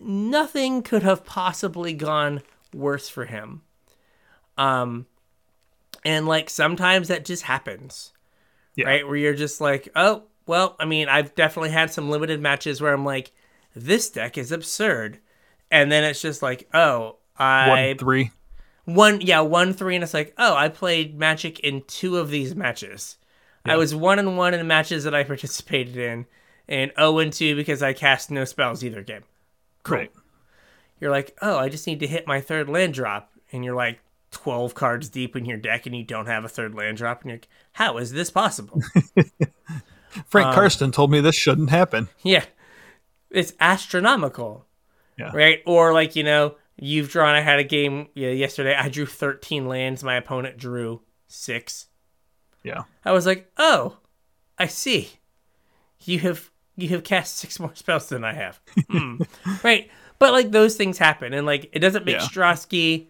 [0.00, 2.42] Nothing could have possibly gone
[2.74, 3.62] worse for him.
[4.56, 5.06] Um,
[6.08, 8.12] and like sometimes that just happens
[8.74, 8.86] Yeah.
[8.86, 9.06] right?
[9.06, 12.94] Where you're just like, oh, well, I mean, I've definitely had some limited matches where
[12.94, 13.32] I'm like,
[13.76, 15.18] this deck is absurd.
[15.70, 18.30] And then it's just like, oh, I One three.
[18.86, 22.54] one yeah, one three, and it's like, oh, I played magic in two of these
[22.54, 23.16] matches.
[23.66, 26.24] I was one and one in the matches that I participated in,
[26.66, 29.24] and 0 and two because I cast no spells either game.
[29.86, 30.10] Right.
[31.00, 34.00] You're like, oh, I just need to hit my third land drop, and you're like
[34.30, 37.30] 12 cards deep in your deck, and you don't have a third land drop, and
[37.30, 38.82] you're like, how is this possible?
[40.26, 42.08] Frank Um, Karsten told me this shouldn't happen.
[42.22, 42.44] Yeah.
[43.30, 44.66] It's astronomical.
[45.18, 45.30] Yeah.
[45.34, 45.60] Right?
[45.66, 48.74] Or like, you know, you've drawn I had a game yeah, yesterday.
[48.74, 51.86] I drew 13 lands, my opponent drew 6.
[52.62, 52.84] Yeah.
[53.04, 53.98] I was like, "Oh,
[54.58, 55.10] I see.
[56.04, 58.60] You have you have cast 6 more spells than I have."
[58.90, 59.20] Hmm.
[59.62, 59.90] right?
[60.18, 62.22] But like those things happen and like it doesn't make Yeah.
[62.26, 63.08] Strosky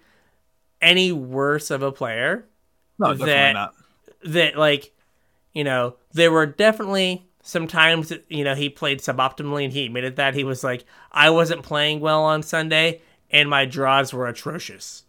[0.81, 2.47] any worse of a player
[2.99, 3.75] No, definitely That- not.
[4.25, 4.93] that like
[5.53, 9.87] you know there were definitely some times that you know he played suboptimally and he
[9.87, 10.35] admitted that.
[10.35, 13.01] He was like i wasn't playing well on sunday
[13.31, 15.05] and my draws were atrocious.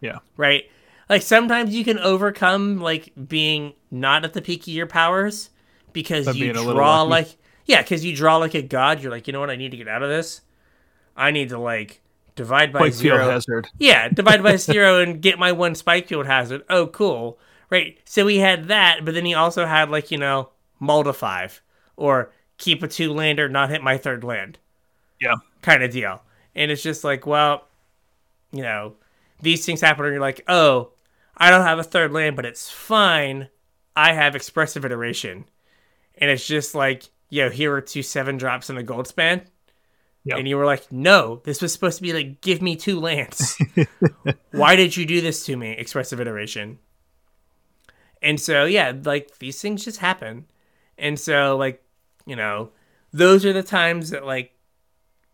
[0.00, 0.18] Yeah.
[0.36, 0.64] right?
[1.08, 5.50] Like sometimes you can overcome like being not at the peak of your powers
[5.92, 9.40] because you draw like yeah because you draw like a god you're like you know
[9.40, 9.50] what?
[9.50, 10.42] I need to get out of this.
[11.16, 12.00] I need to like
[12.38, 13.68] divide by field zero hazard.
[13.78, 16.62] yeah, divide by zero and get my one spike field hazard.
[16.70, 17.38] Oh, cool.
[17.68, 17.98] Right.
[18.06, 20.48] So he had that, but then he also had like, you know,
[20.80, 21.60] multi five
[21.96, 24.58] or keep a two lander, not hit my third land
[25.20, 25.34] Yeah.
[25.62, 26.22] kind of deal.
[26.54, 27.66] And it's just like, well,
[28.52, 28.94] you know,
[29.42, 30.90] these things happen and you're like, oh,
[31.36, 33.48] I don't have a third land, but it's fine.
[33.94, 35.44] I have expressive iteration.
[36.16, 39.42] And it's just like, yo, here are two seven drops in a gold span.
[40.28, 40.38] Yep.
[40.38, 43.56] And you were like, no, this was supposed to be like, give me two lands.
[44.52, 45.70] Why did you do this to me?
[45.70, 46.78] Expressive iteration.
[48.20, 50.46] And so, yeah, like these things just happen.
[50.98, 51.82] And so, like,
[52.26, 52.70] you know,
[53.12, 54.52] those are the times that, like,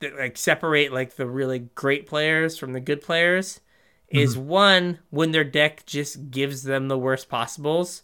[0.01, 3.61] that like separate like the really great players from the good players
[4.09, 4.49] is mm-hmm.
[4.49, 8.03] one when their deck just gives them the worst possibles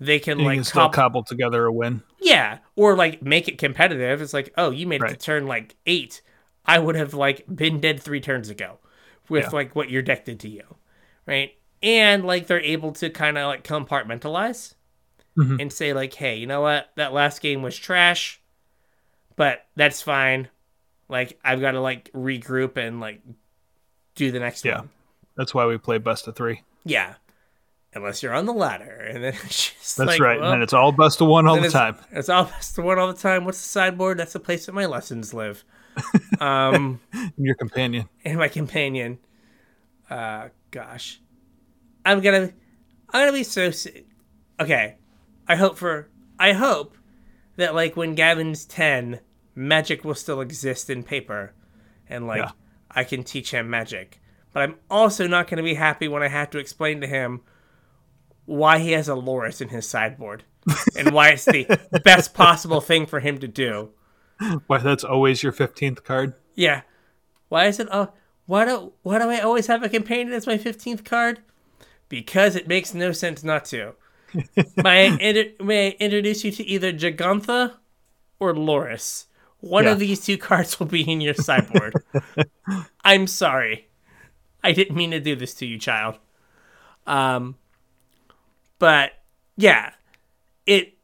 [0.00, 2.02] they can You like can still cop- cobble together a win.
[2.20, 5.74] yeah or like make it competitive it's like oh you made it to turn like
[5.86, 6.20] eight
[6.66, 8.78] i would have like been dead three turns ago
[9.28, 9.50] with Yeah.
[9.50, 10.62] like what your deck did to you
[11.26, 14.74] right and like they're able to kind of like compartmentalize
[15.38, 15.60] Mhm.
[15.60, 18.40] and say like hey you know what that last game was trash
[19.36, 20.48] but that's fine
[21.08, 23.20] like i've got to like regroup and like
[24.14, 24.78] do the next Yeah.
[24.78, 24.90] one
[25.36, 26.62] That's why we play best of three.
[26.84, 27.14] yeah
[27.96, 30.40] unless you're on the ladder and then it's just That's like, right.
[30.40, 31.96] well, and it's all best of one all the time.
[32.12, 33.44] It's all that's the one all the time.
[33.44, 34.18] What's the sideboard?
[34.18, 35.64] That's the place that my lessons live.
[36.40, 37.00] um,
[37.38, 38.08] Your companion.
[38.24, 39.18] and my companion.
[40.10, 41.20] Uh, gosh,
[42.04, 42.52] I'm gonna,
[43.10, 43.72] I'm gonna be so.
[44.60, 44.96] Okay,
[45.48, 46.08] I hope for.
[46.38, 46.96] I hope
[47.56, 49.20] that like when Gavin's ten,
[49.54, 51.54] magic will still exist in paper,
[52.08, 52.50] and like Yeah.
[52.90, 54.20] I can teach him magic.
[54.52, 57.40] But I'm also not gonna be happy when I have to explain to him
[58.46, 60.44] why he has a Lurrus in his sideboard
[60.96, 63.90] and why it's the best possible thing for him to do.
[64.66, 66.34] Why that's always your fifteenth card.
[66.54, 66.82] Yeah.
[67.48, 67.88] Why is it?
[67.92, 68.12] Oh,
[68.46, 71.40] why do why do I always have a companion as my fifteenth card?
[72.08, 73.94] Because it makes no sense not to.
[74.76, 77.74] may, I inter- may I introduce you to either Jegantha
[78.38, 79.26] or Lurrus?
[79.60, 79.92] One Yeah.
[79.92, 81.94] of these two cards will be in your sideboard.
[83.04, 83.88] I'm sorry.
[84.62, 86.18] I didn't mean to do this to you, child.
[87.06, 87.56] Um,
[88.78, 89.12] but
[89.56, 89.92] yeah,
[90.66, 90.94] it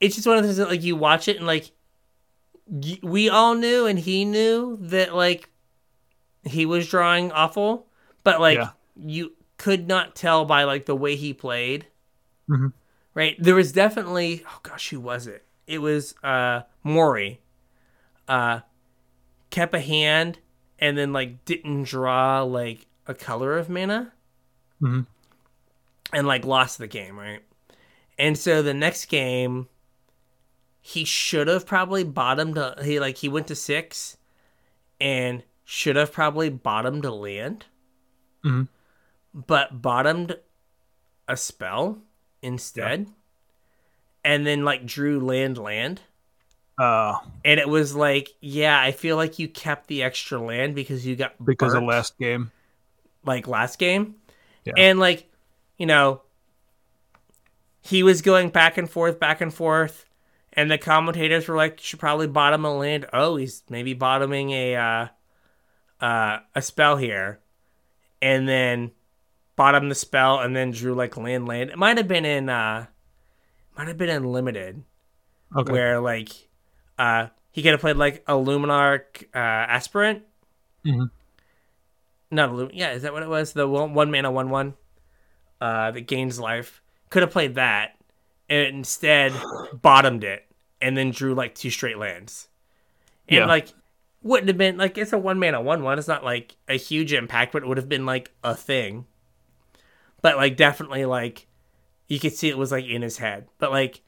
[0.00, 1.70] it's just one of those that like you watch it and like
[2.66, 5.48] y- we all knew and he knew that like
[6.44, 7.86] he was drawing awful,
[8.24, 8.70] but like Yeah.
[8.96, 11.86] you could not tell by like the way he played.
[12.48, 12.72] Mhm.
[13.14, 13.36] Right?
[13.38, 15.44] There was definitely oh gosh, who was it?
[15.66, 17.40] It was uh Maury.
[18.28, 18.60] Uh
[19.50, 20.38] kept a hand
[20.78, 24.12] and then like didn't draw like a color of mana.
[24.80, 25.06] Mhm.
[26.12, 27.42] And like lost the game, right?
[28.18, 29.68] And so the next game
[30.80, 34.16] he should have probably bottomed he like he went to 6
[35.00, 37.66] and should have probably bottomed a land.
[38.44, 38.68] Mhm.
[39.34, 40.38] but bottomed
[41.28, 41.98] a spell
[42.40, 43.08] instead,
[44.24, 46.00] and then like drew land land.
[46.78, 51.04] Uh, And it was like, yeah, I feel like you kept the extra land because
[51.04, 52.50] you got because of last game.
[53.24, 54.14] like last game.
[54.64, 54.74] Yeah.
[54.76, 55.28] And like,
[55.78, 56.22] you know,
[57.80, 60.04] he was going back and forth, back and forth,
[60.52, 63.06] and the commentators were like, should probably bottom a land.
[63.12, 65.06] Oh, he's maybe bottoming a uh
[66.00, 67.40] uh a spell here.
[68.20, 68.90] And then
[69.56, 71.70] bottom the spell and then drew like land land.
[71.70, 72.86] It might have been in uh
[73.76, 74.82] might have been in limited
[75.56, 75.72] Okay.
[75.72, 76.30] where like
[76.98, 80.24] uh he could have played like a Luminarch uh aspirant.
[80.84, 81.04] Mm-hmm.
[82.30, 83.52] Not a Lum- yeah, is that what it was?
[83.52, 84.74] The one, one mana one one
[85.60, 86.82] uh that gains life.
[87.10, 87.96] Could have played that
[88.48, 89.32] and instead
[89.72, 90.44] bottomed it
[90.80, 92.48] and then drew like two straight lands.
[93.28, 93.46] And Yeah.
[93.46, 93.68] like
[94.22, 95.98] wouldn't have been like it's a one mana one one.
[95.98, 99.06] It's not like a huge impact, but it would have been like a thing.
[100.22, 101.46] But like definitely like
[102.08, 103.48] you could see it was like in his head.
[103.58, 104.02] But like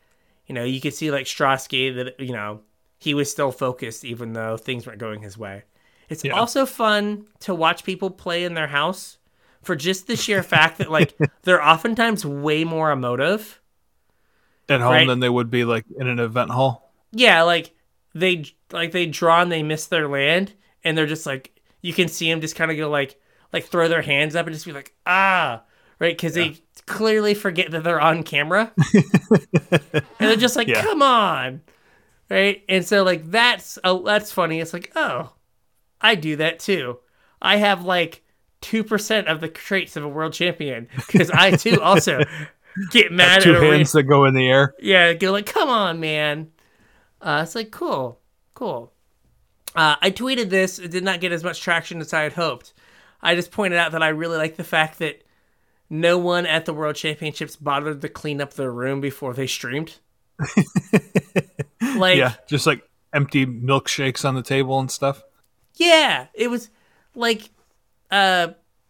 [0.47, 2.63] you know, you could see like Strasky that you know
[2.99, 5.65] he was still focused even though things weren't going his way.
[6.09, 6.33] It's Yeah.
[6.33, 9.19] also fun to watch people play in their house
[9.63, 13.61] for just the sheer fact that like they're oftentimes way more emotive.
[14.69, 15.07] At home right.
[15.07, 16.93] than they would be like in an event hall.
[17.11, 17.75] Yeah, like
[18.15, 20.53] they like they draw and they miss their land
[20.85, 23.21] and they're just like you can see them just kind of go like
[23.53, 25.63] like throw their hands up and just be like ah
[25.99, 26.57] right because they
[26.87, 30.83] clearly forget that they're on camera and they're just like Yeah.
[30.83, 31.63] come on
[32.29, 35.33] right and so like that's oh that's funny it's like oh
[36.01, 36.99] i do that too
[37.43, 38.23] i have like
[38.63, 42.21] 2% of the traits of a world champion because i too also
[42.91, 44.75] get mad Two at ran- hands that go in the air.
[44.81, 46.51] yeah, go like, come on, man.
[47.21, 48.21] Uh, it's like, cool,
[48.55, 48.93] cool.
[49.75, 50.79] Uh, I tweeted this.
[50.79, 52.73] It did not get as much traction as I had hoped.
[53.23, 55.23] I just pointed out that I really like the fact that
[55.91, 59.99] no one at the World Championships bothered to clean up their room before they streamed.
[61.97, 65.23] like, yeah, just like empty milkshakes on the table and stuff.
[65.77, 66.71] Yeah, it was
[67.15, 67.51] like
[68.11, 68.49] uh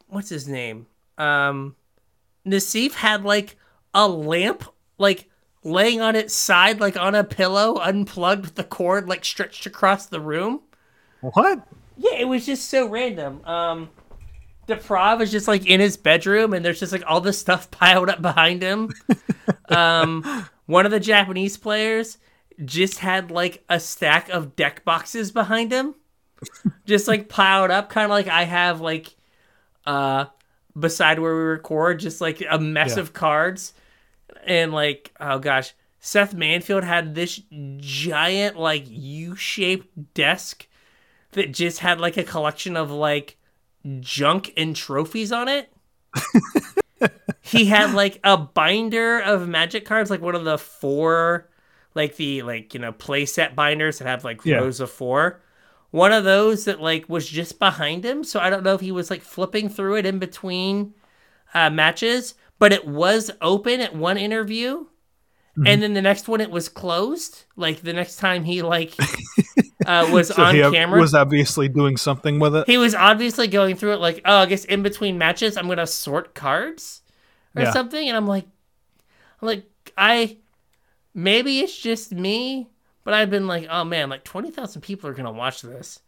[0.08, 0.86] what's his name?
[1.18, 1.76] Um
[2.46, 3.56] Nassif had like
[3.94, 4.64] a lamp
[4.98, 5.28] like
[5.62, 10.06] laying on its side like on a pillow unplugged with the cord like stretched across
[10.06, 10.60] the room.
[11.20, 11.66] What?
[11.96, 13.44] Yeah, it was just so random.
[13.44, 13.90] Um
[14.66, 18.08] Depraz is just like in his bedroom and there's just like all this stuff piled
[18.08, 18.90] up behind him.
[19.68, 22.18] um one of the Japanese players
[22.64, 25.94] just had like a stack of deck boxes behind him.
[26.86, 29.14] Just like piled up kind of like I have like
[29.86, 30.26] uh
[30.78, 33.02] beside where we record just like a mess Yeah.
[33.02, 33.72] of cards
[34.46, 37.40] and like oh gosh Seth Manfield had this
[37.78, 40.66] giant like U-shaped desk
[41.32, 43.36] that just had like a collection of like
[44.00, 45.70] junk and trophies on it.
[47.42, 51.48] he had like a binder of magic cards, like one of the four,
[51.94, 54.56] like the like you know playset binders that have like Yeah.
[54.56, 55.40] rows of four.
[55.90, 58.92] One of those that like was just behind him, so I don't know if he
[58.92, 60.94] was like flipping through it in between
[61.54, 64.86] uh, matches, but it was open at one interview,
[65.56, 65.66] Mm-hmm.
[65.66, 67.44] and then the next one it was closed.
[67.56, 68.94] Like the next time he like
[69.84, 72.66] uh, was So on he camera, was obviously doing something with it.
[72.66, 75.86] he was obviously going through it like, oh, I guess in between matches, I'm gonna
[75.86, 77.02] sort cards
[77.56, 77.72] or Yeah.
[77.72, 78.46] something, and I'm like,
[79.42, 79.66] I'm like,
[79.96, 80.38] I
[81.14, 82.69] maybe it's just me,
[83.04, 86.00] but I've been like, oh man, like twenty thousand people are gonna watch this.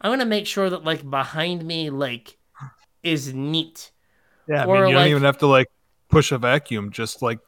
[0.00, 2.36] I'm gonna make sure that like behind me like
[3.02, 3.90] is neat.
[4.48, 5.68] Yeah, I Or, mean, you like- don't even have to like
[6.08, 6.90] push a vacuum.
[6.90, 7.38] Just like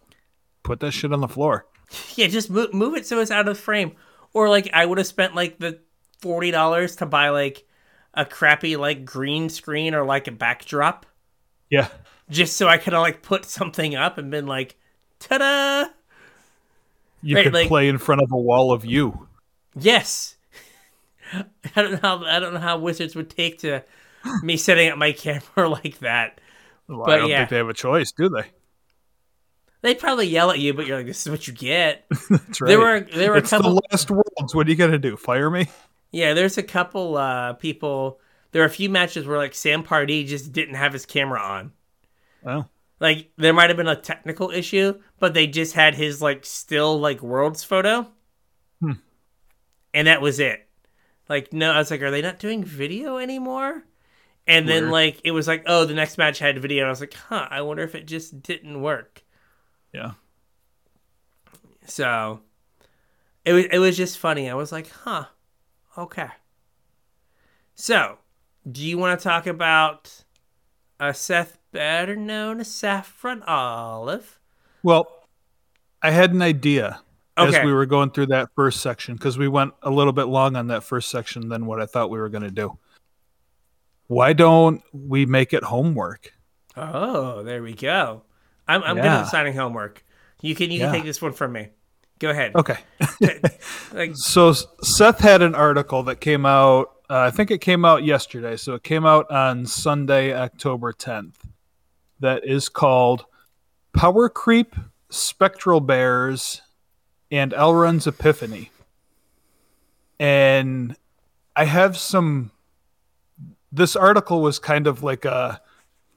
[0.62, 1.66] put that shit on the floor.
[2.14, 3.92] Yeah, just move move it so it's out of frame.
[4.32, 5.80] Or like I would have spent like the
[6.20, 7.66] forty dollars to buy like
[8.14, 11.05] a crappy like green screen or like a backdrop.
[11.68, 11.88] Yeah,
[12.28, 14.76] just so I could have like put something up and been like,
[15.18, 15.86] ta-da!
[17.23, 19.27] You Right, could like- play in front of a wall of you.
[19.75, 20.37] Yes.
[21.33, 21.45] I
[21.83, 23.85] don't know how I don't know how wizards would take to
[24.43, 26.41] me setting up my camera like that.
[26.89, 27.39] Well, But I don't yeah.
[27.39, 28.45] think they have a choice, do they?
[29.83, 32.68] They'd probably yell at you, but you're like, "This is what you get." That's right.
[32.68, 33.75] There were there were a couple.
[33.77, 34.55] the last worlds.
[34.55, 35.16] What are you gonna do?
[35.16, 35.68] Fire me?
[36.11, 38.21] Yeah, there's a couple uh, people.
[38.53, 41.73] There are a few matches where like Sam Pardee just didn't have his camera on.
[42.45, 42.66] Oh,
[43.01, 47.01] Like there might have been a technical issue, but they just had his like still
[47.01, 48.07] like worlds photo,
[48.80, 48.92] Hmm.
[49.94, 50.68] and that was it.
[51.28, 53.84] Like no, I was like, are they not doing video anymore?
[54.46, 54.92] And then Weird.
[54.92, 56.82] like it was like, oh, the next match had video.
[56.82, 59.22] And I was like, huh, I wonder if it just didn't work.
[59.92, 60.12] yeah.
[61.86, 62.40] So
[63.44, 64.51] it was it was just funny.
[64.51, 65.24] I was like, huh,
[65.96, 66.28] okay.
[67.74, 68.18] So,
[68.70, 70.24] do you want to talk about
[70.98, 74.39] uh, Seth better known as Saffron Olive.
[74.83, 75.07] Well,
[76.03, 77.01] I had an idea
[77.39, 77.59] Okay.
[77.59, 80.57] as we were going through that first section because we went a little bit long
[80.57, 82.79] on that first section than what I thought we were going to do.
[84.09, 86.35] Why don't we make it homework?
[86.77, 88.23] Oh, there we go.
[88.66, 90.05] I'm, I'm good at assigning homework.
[90.43, 91.68] You can you can take this one from me.
[92.18, 92.55] Go ahead.
[92.55, 92.79] Okay.
[93.93, 96.91] Like, So Seth had an article that came out.
[97.09, 98.57] Uh, I think it came out yesterday.
[98.57, 101.35] So it came out on Sunday, October 10th.
[102.21, 103.25] That is called
[103.95, 104.75] "Power Creep,
[105.09, 106.62] Spectral Bears,
[107.31, 108.71] and Alrund's Epiphany."
[110.18, 110.97] And
[111.57, 112.51] I have some.
[113.73, 115.61] This article was kind of like a,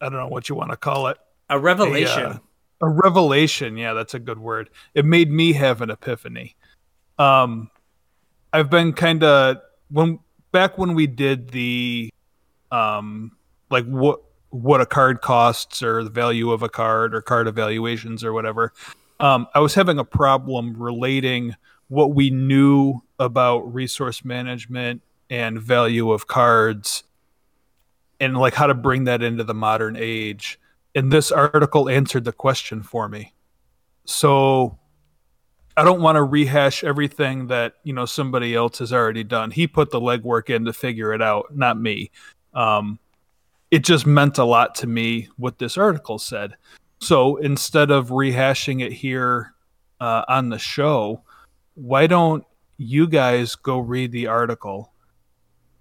[0.01, 1.17] I don't know what you want to call it
[1.49, 2.23] a revelation.
[2.23, 2.41] a,
[2.81, 6.55] a revelation yeah that's a good word it made me have an epiphany
[7.19, 7.69] um
[8.51, 9.57] i've been kind of
[9.89, 10.19] when
[10.51, 12.09] back when we did the
[12.71, 13.31] um
[13.69, 14.21] like what
[14.53, 18.71] what a card costs or the value of a card or card evaluations or whatever.
[19.19, 21.55] Um i was having a problem relating
[21.87, 27.03] what we knew about resource management and value of cards
[28.19, 30.59] and like how to bring that into the modern age.
[30.95, 33.33] And this article answered the question for me.
[34.05, 34.77] So
[35.75, 39.49] i don't want to rehash everything that you know somebody else has already done.
[39.49, 42.11] He put the legwork in to figure it out not me.
[42.53, 42.99] Um,
[43.73, 46.53] it just meant a lot to me what this article said
[47.01, 49.55] so instead of rehashing it here
[49.99, 51.23] uh, on the show
[51.73, 52.45] why don't
[52.77, 54.93] you guys go read the article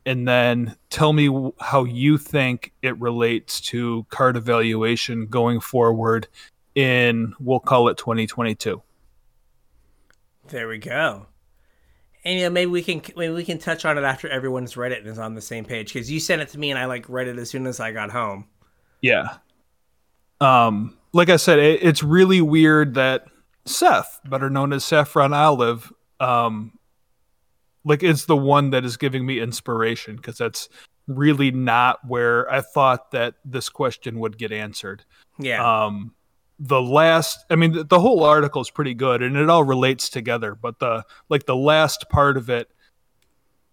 [0.06, 6.26] and then tell me how you think it relates to card evaluation going forward
[6.74, 8.82] in we'll call it 2022
[10.48, 11.26] There we go.
[12.24, 14.92] And you know, maybe we can maybe we can touch on it after everyone's read
[14.92, 16.84] it and is on the same page because you sent it to me and I
[16.84, 18.46] like read it as soon as I got home.
[19.00, 19.36] yeah
[20.40, 23.26] um like i said it, it's really weird that
[23.64, 26.72] seth better known as saffron olive um
[27.84, 30.68] like is the one that is giving me inspiration because that's
[31.06, 35.04] really not where i thought that this question would get answered
[35.38, 35.84] Yeah.
[35.86, 36.12] um
[36.64, 40.08] the last i mean the, the whole article is pretty good and it all relates
[40.08, 42.70] together but the like the last part of it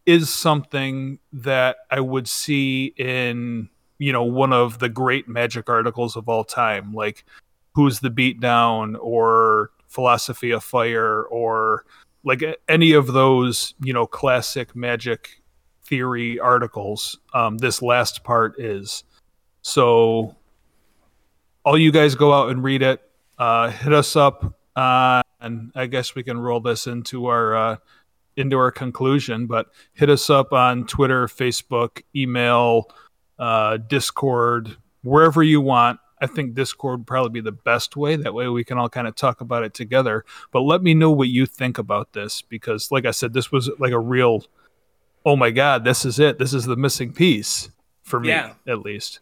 [0.06, 3.70] is something that i would see in
[4.00, 7.26] you know one of the great magic articles of all time like
[7.74, 11.86] who's the beatdown or philosophy of fire or
[12.24, 15.40] like any of those you know classic magic
[15.90, 19.04] theory articles um, this last part is.
[19.62, 20.36] So
[21.70, 23.00] all you guys go out and read it
[23.38, 27.78] uh, hit us up uh, and i guess we can roll this into our uh,
[28.36, 32.90] into our conclusion but hit us up on twitter facebook email
[33.38, 36.00] uh, discord wherever you want.
[36.22, 38.18] I think discord would probably be the best way.
[38.18, 40.26] That way we can all kind of talk about it together.
[40.52, 43.70] But let me know what you think about this because like i said this was
[43.80, 44.44] like a real
[45.26, 46.38] oh my god this is it.
[46.40, 47.70] This is the missing piece
[48.04, 48.56] for me Yeah.
[48.68, 49.22] at least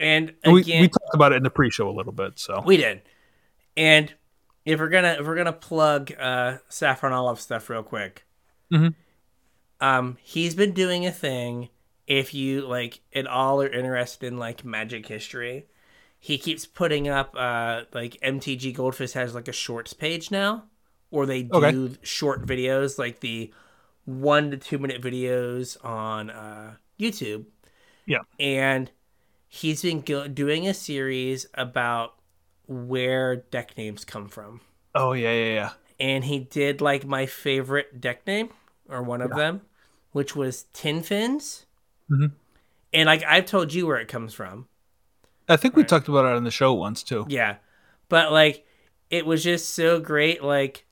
[0.00, 2.62] and and we, again, we talked about it in the pre-show a little bit so
[2.64, 3.02] We did.
[3.76, 4.12] And
[4.64, 8.24] if we're gonna if we're gonna plug uh Saffron Olive stuff real quick.
[8.72, 8.94] Mhm.
[9.80, 11.68] Um, he's been doing a thing.
[12.06, 15.66] If you like at all are interested in like magic history,
[16.18, 20.64] he keeps putting up uh like MTG Goldfish has like a shorts page now,
[21.10, 21.94] or they do Okay.
[22.02, 23.52] short videos like the
[24.04, 27.44] one to two minute videos on uh YouTube.
[28.06, 28.20] Yeah.
[28.40, 28.90] And
[29.48, 32.14] he's been go- doing a series about
[32.66, 34.60] where deck names come from.
[34.94, 35.70] oh yeah yeah yeah
[36.00, 38.50] And he did like my favorite deck name,
[38.88, 39.62] or one of them,
[40.12, 41.66] which was Tin Fins.
[42.10, 42.32] Mhm.
[42.92, 44.68] And like I've told you where it comes from.
[45.48, 47.56] i think we talked about it on the show once too Yeah.
[48.08, 48.66] But like
[49.10, 50.42] it was just so great.
[50.42, 50.84] Like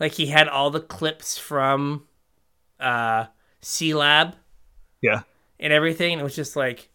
[0.00, 2.06] like he had all the clips from
[2.80, 3.26] uh
[3.62, 4.34] Sealab
[5.02, 5.22] yeah
[5.60, 6.18] and everything.
[6.18, 6.88] It was just like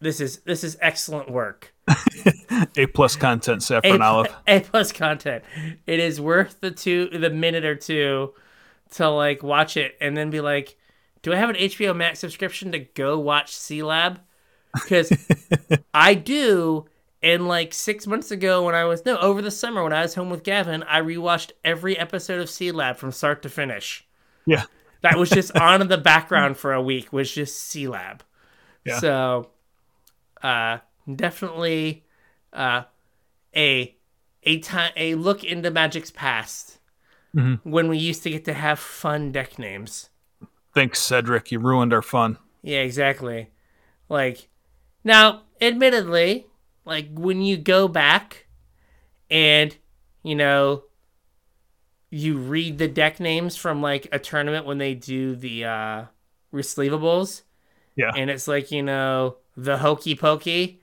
[0.00, 1.72] this is this is excellent work.
[2.76, 5.44] a plus content saffron A, olive A plus content.
[5.86, 8.34] It is worth the two the minute or two
[8.92, 10.76] to like watch it and then be like,
[11.22, 14.18] do I have an HBO Max subscription to go watch Sealab?
[14.74, 15.12] Because
[15.94, 16.86] I do.
[17.22, 20.14] And like six months ago, when I was no over the summer when I was
[20.14, 24.06] home with Gavin, I rewatched every episode of Sealab from start to finish.
[24.46, 24.64] yeah
[25.00, 27.12] That was just on in the background for a week.
[27.12, 28.20] Was just Sealab.
[28.84, 28.98] Yeah.
[29.00, 29.50] So,
[30.46, 30.78] uh,
[31.14, 32.04] definitely,
[32.52, 32.82] uh,
[33.54, 33.96] a
[34.44, 36.78] a time a look into Magic's past
[37.34, 37.60] Mhm.
[37.64, 40.10] when we used to get to have fun deck names.
[40.74, 43.50] thanks cedric you ruined our fun Yeah, exactly.
[44.08, 44.48] Like
[45.04, 46.46] now, admittedly,
[46.84, 48.46] like when you go back
[49.30, 49.76] and
[50.22, 50.84] you know
[52.10, 56.04] you read the deck names from like a tournament when they do the uh
[56.52, 57.42] resleevables
[57.96, 58.12] Yeah.
[58.14, 60.80] and it's like you know the hokey pokey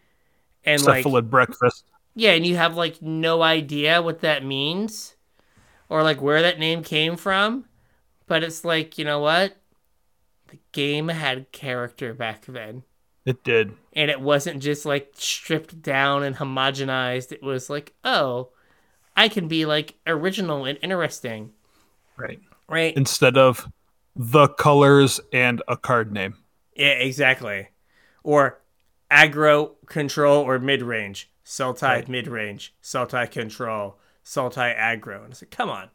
[0.66, 1.86] and like Cephalid breakfast.
[2.16, 5.16] yeah and you have like no idea what that means
[5.90, 7.66] or like where that name came from
[8.28, 9.56] but it's like you know what
[10.48, 12.84] the game had character back then
[13.26, 13.74] It did.
[13.94, 17.32] and it wasn't just like stripped down and homogenized.
[17.32, 18.50] It was like, oh,
[19.16, 21.52] I can be like original and interesting,
[22.18, 22.40] Right.
[22.68, 22.96] right?
[22.98, 23.68] Instead of
[24.16, 26.36] the colors and a card name.
[26.76, 27.70] yeah, exactly.
[28.24, 28.60] Or
[29.12, 32.08] aggro control or mid range, Sultai Right.
[32.10, 35.90] mid range, Sultai control, Sultai aggro, and it's like, come on,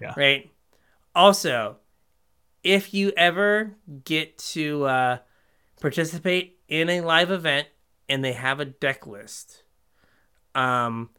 [0.00, 0.14] Yeah.
[0.16, 0.50] right?
[1.14, 1.78] Also,
[2.62, 5.18] if you ever get to uh,
[5.80, 7.68] participate in a live event
[8.08, 9.62] and they have a deck list,
[10.54, 11.10] um,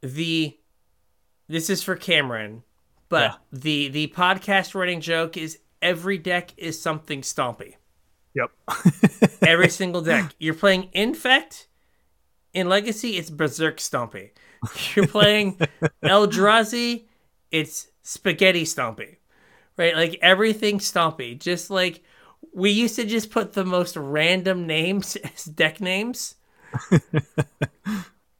[0.00, 0.58] the
[1.48, 2.62] this is for Cameron,
[3.08, 3.34] but Yeah.
[3.60, 7.74] the the podcast running joke is every deck is something stompy.
[8.34, 8.50] Yep.
[9.46, 10.34] Every single deck.
[10.38, 11.68] You're playing Infect
[12.54, 14.30] in Legacy, it's Berserk Stompy.
[14.94, 15.56] You're playing
[16.02, 17.04] Eldrazi,
[17.50, 19.16] it's Spaghetti Stompy.
[19.76, 19.94] Right?
[19.94, 21.38] Like everything Stompy.
[21.38, 22.02] Just like
[22.52, 26.34] we used to just put the most random names as deck names.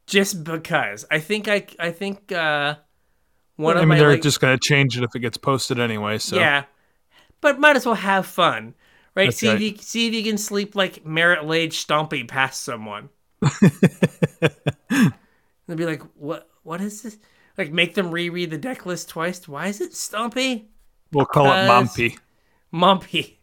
[0.05, 1.05] just because.
[1.09, 2.75] I think I I think uh
[3.55, 5.37] one I of mean, my they're like, just going to change it if it gets
[5.37, 6.17] posted anyway.
[6.17, 6.63] So yeah,
[7.41, 8.73] but might as well have fun,
[9.19, 9.27] right?
[9.27, 13.09] That's see if you see if you can sleep like Marit Lage Stompy past someone.
[15.67, 16.49] They'll be like, "What?
[16.63, 17.17] What is this?"
[17.57, 19.47] Like, make them reread the deck list twice.
[19.47, 20.67] Why is it Stompy?
[21.11, 22.17] we'll call it Mompy.
[22.73, 23.35] Mumpy.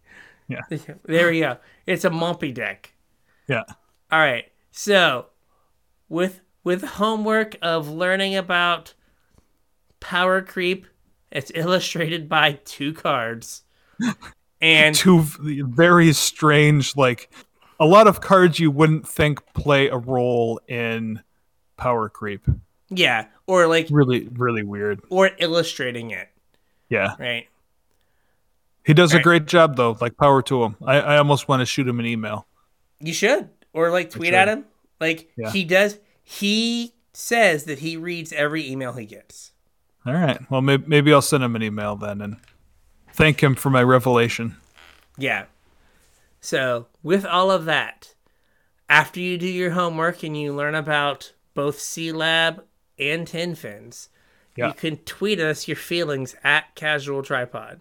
[0.49, 0.63] Yeah.
[1.05, 1.59] There we go.
[1.87, 2.93] It's a Mumpy deck.
[3.49, 3.65] Yeah.
[4.11, 4.45] All right.
[4.71, 5.27] So,
[6.09, 8.95] with with homework of learning about
[10.01, 10.87] power creep,
[11.31, 13.63] it's illustrated by two cards,
[14.61, 17.31] and Two very strange, like
[17.79, 21.23] a lot of cards you wouldn't think play a role in
[21.77, 22.47] power creep.
[22.89, 25.01] yeah, or like Really, really weird.
[25.11, 26.29] or illustrating it,
[26.89, 27.15] Yeah.
[27.19, 27.47] right?
[28.85, 29.25] He does a Right.
[29.25, 29.97] great job though.
[30.01, 30.77] Like power to him.
[30.85, 32.47] I, I almost want to shoot him an email.
[33.01, 34.65] You should or like tweet at him.
[35.01, 35.51] Like Yeah.
[35.51, 35.99] he does.
[36.23, 39.53] He says that he reads every email he gets.
[40.07, 40.39] All right.
[40.51, 42.37] Well, maybe, maybe I'll send him an email then and
[43.17, 44.57] thank him for my revelation.
[45.19, 45.45] Yeah.
[46.41, 48.15] So, with all of that,
[48.89, 52.61] after you do your homework and you learn about both Sealab
[52.99, 54.09] and Tin Fins,
[54.57, 54.69] Yeah.
[54.69, 57.81] you can tweet us your feelings at Casual Tryhard.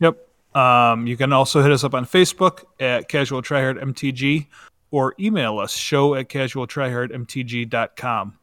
[0.00, 0.18] Yep.
[0.54, 4.48] Um, you can also hit us up on Facebook at Casual Tryhard MTG
[4.90, 8.34] or email us show at casualtryhardmtg.com.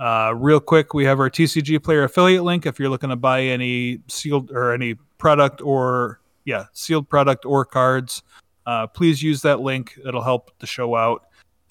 [0.00, 3.42] Uh, real quick, we have our TCG player affiliate link if you're looking to buy
[3.42, 8.24] any sealed or any product or yeah, sealed product or cards.
[8.66, 9.96] Uh, please use that link.
[10.04, 11.26] It'll help the show out.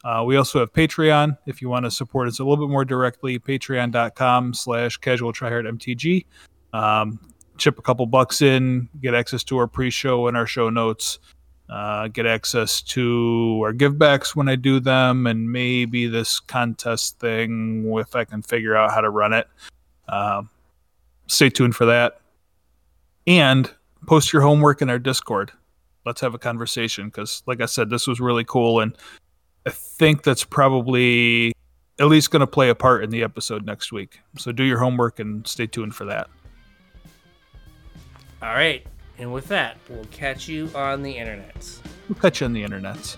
[0.05, 2.85] Uh, we also have Patreon if you want to support us a little bit more
[2.85, 3.37] directly.
[3.37, 6.25] Patreon.com slash casual tryhard MTG.
[6.73, 7.19] Um,
[7.57, 11.19] chip a couple bucks in, get access to our pre-show and our show notes,
[11.69, 17.83] uh, get access to our givebacks when I do them, and maybe this contest thing
[17.97, 19.47] if I can figure out how to run it.
[20.07, 20.49] Um,
[21.27, 22.20] stay tuned for that,
[23.27, 23.71] and
[24.07, 25.51] post your homework in our Discord.
[26.05, 28.97] Let's have a conversation because, like I said, this was really cool, and
[29.65, 31.53] I think that's probably
[31.99, 34.19] at least going to play a part in the episode next week.
[34.37, 36.29] So do your homework and stay tuned for that.
[38.41, 38.85] All right.
[39.19, 41.79] And with that, we'll catch you on the internet.
[42.09, 43.17] We'll catch you on the internets.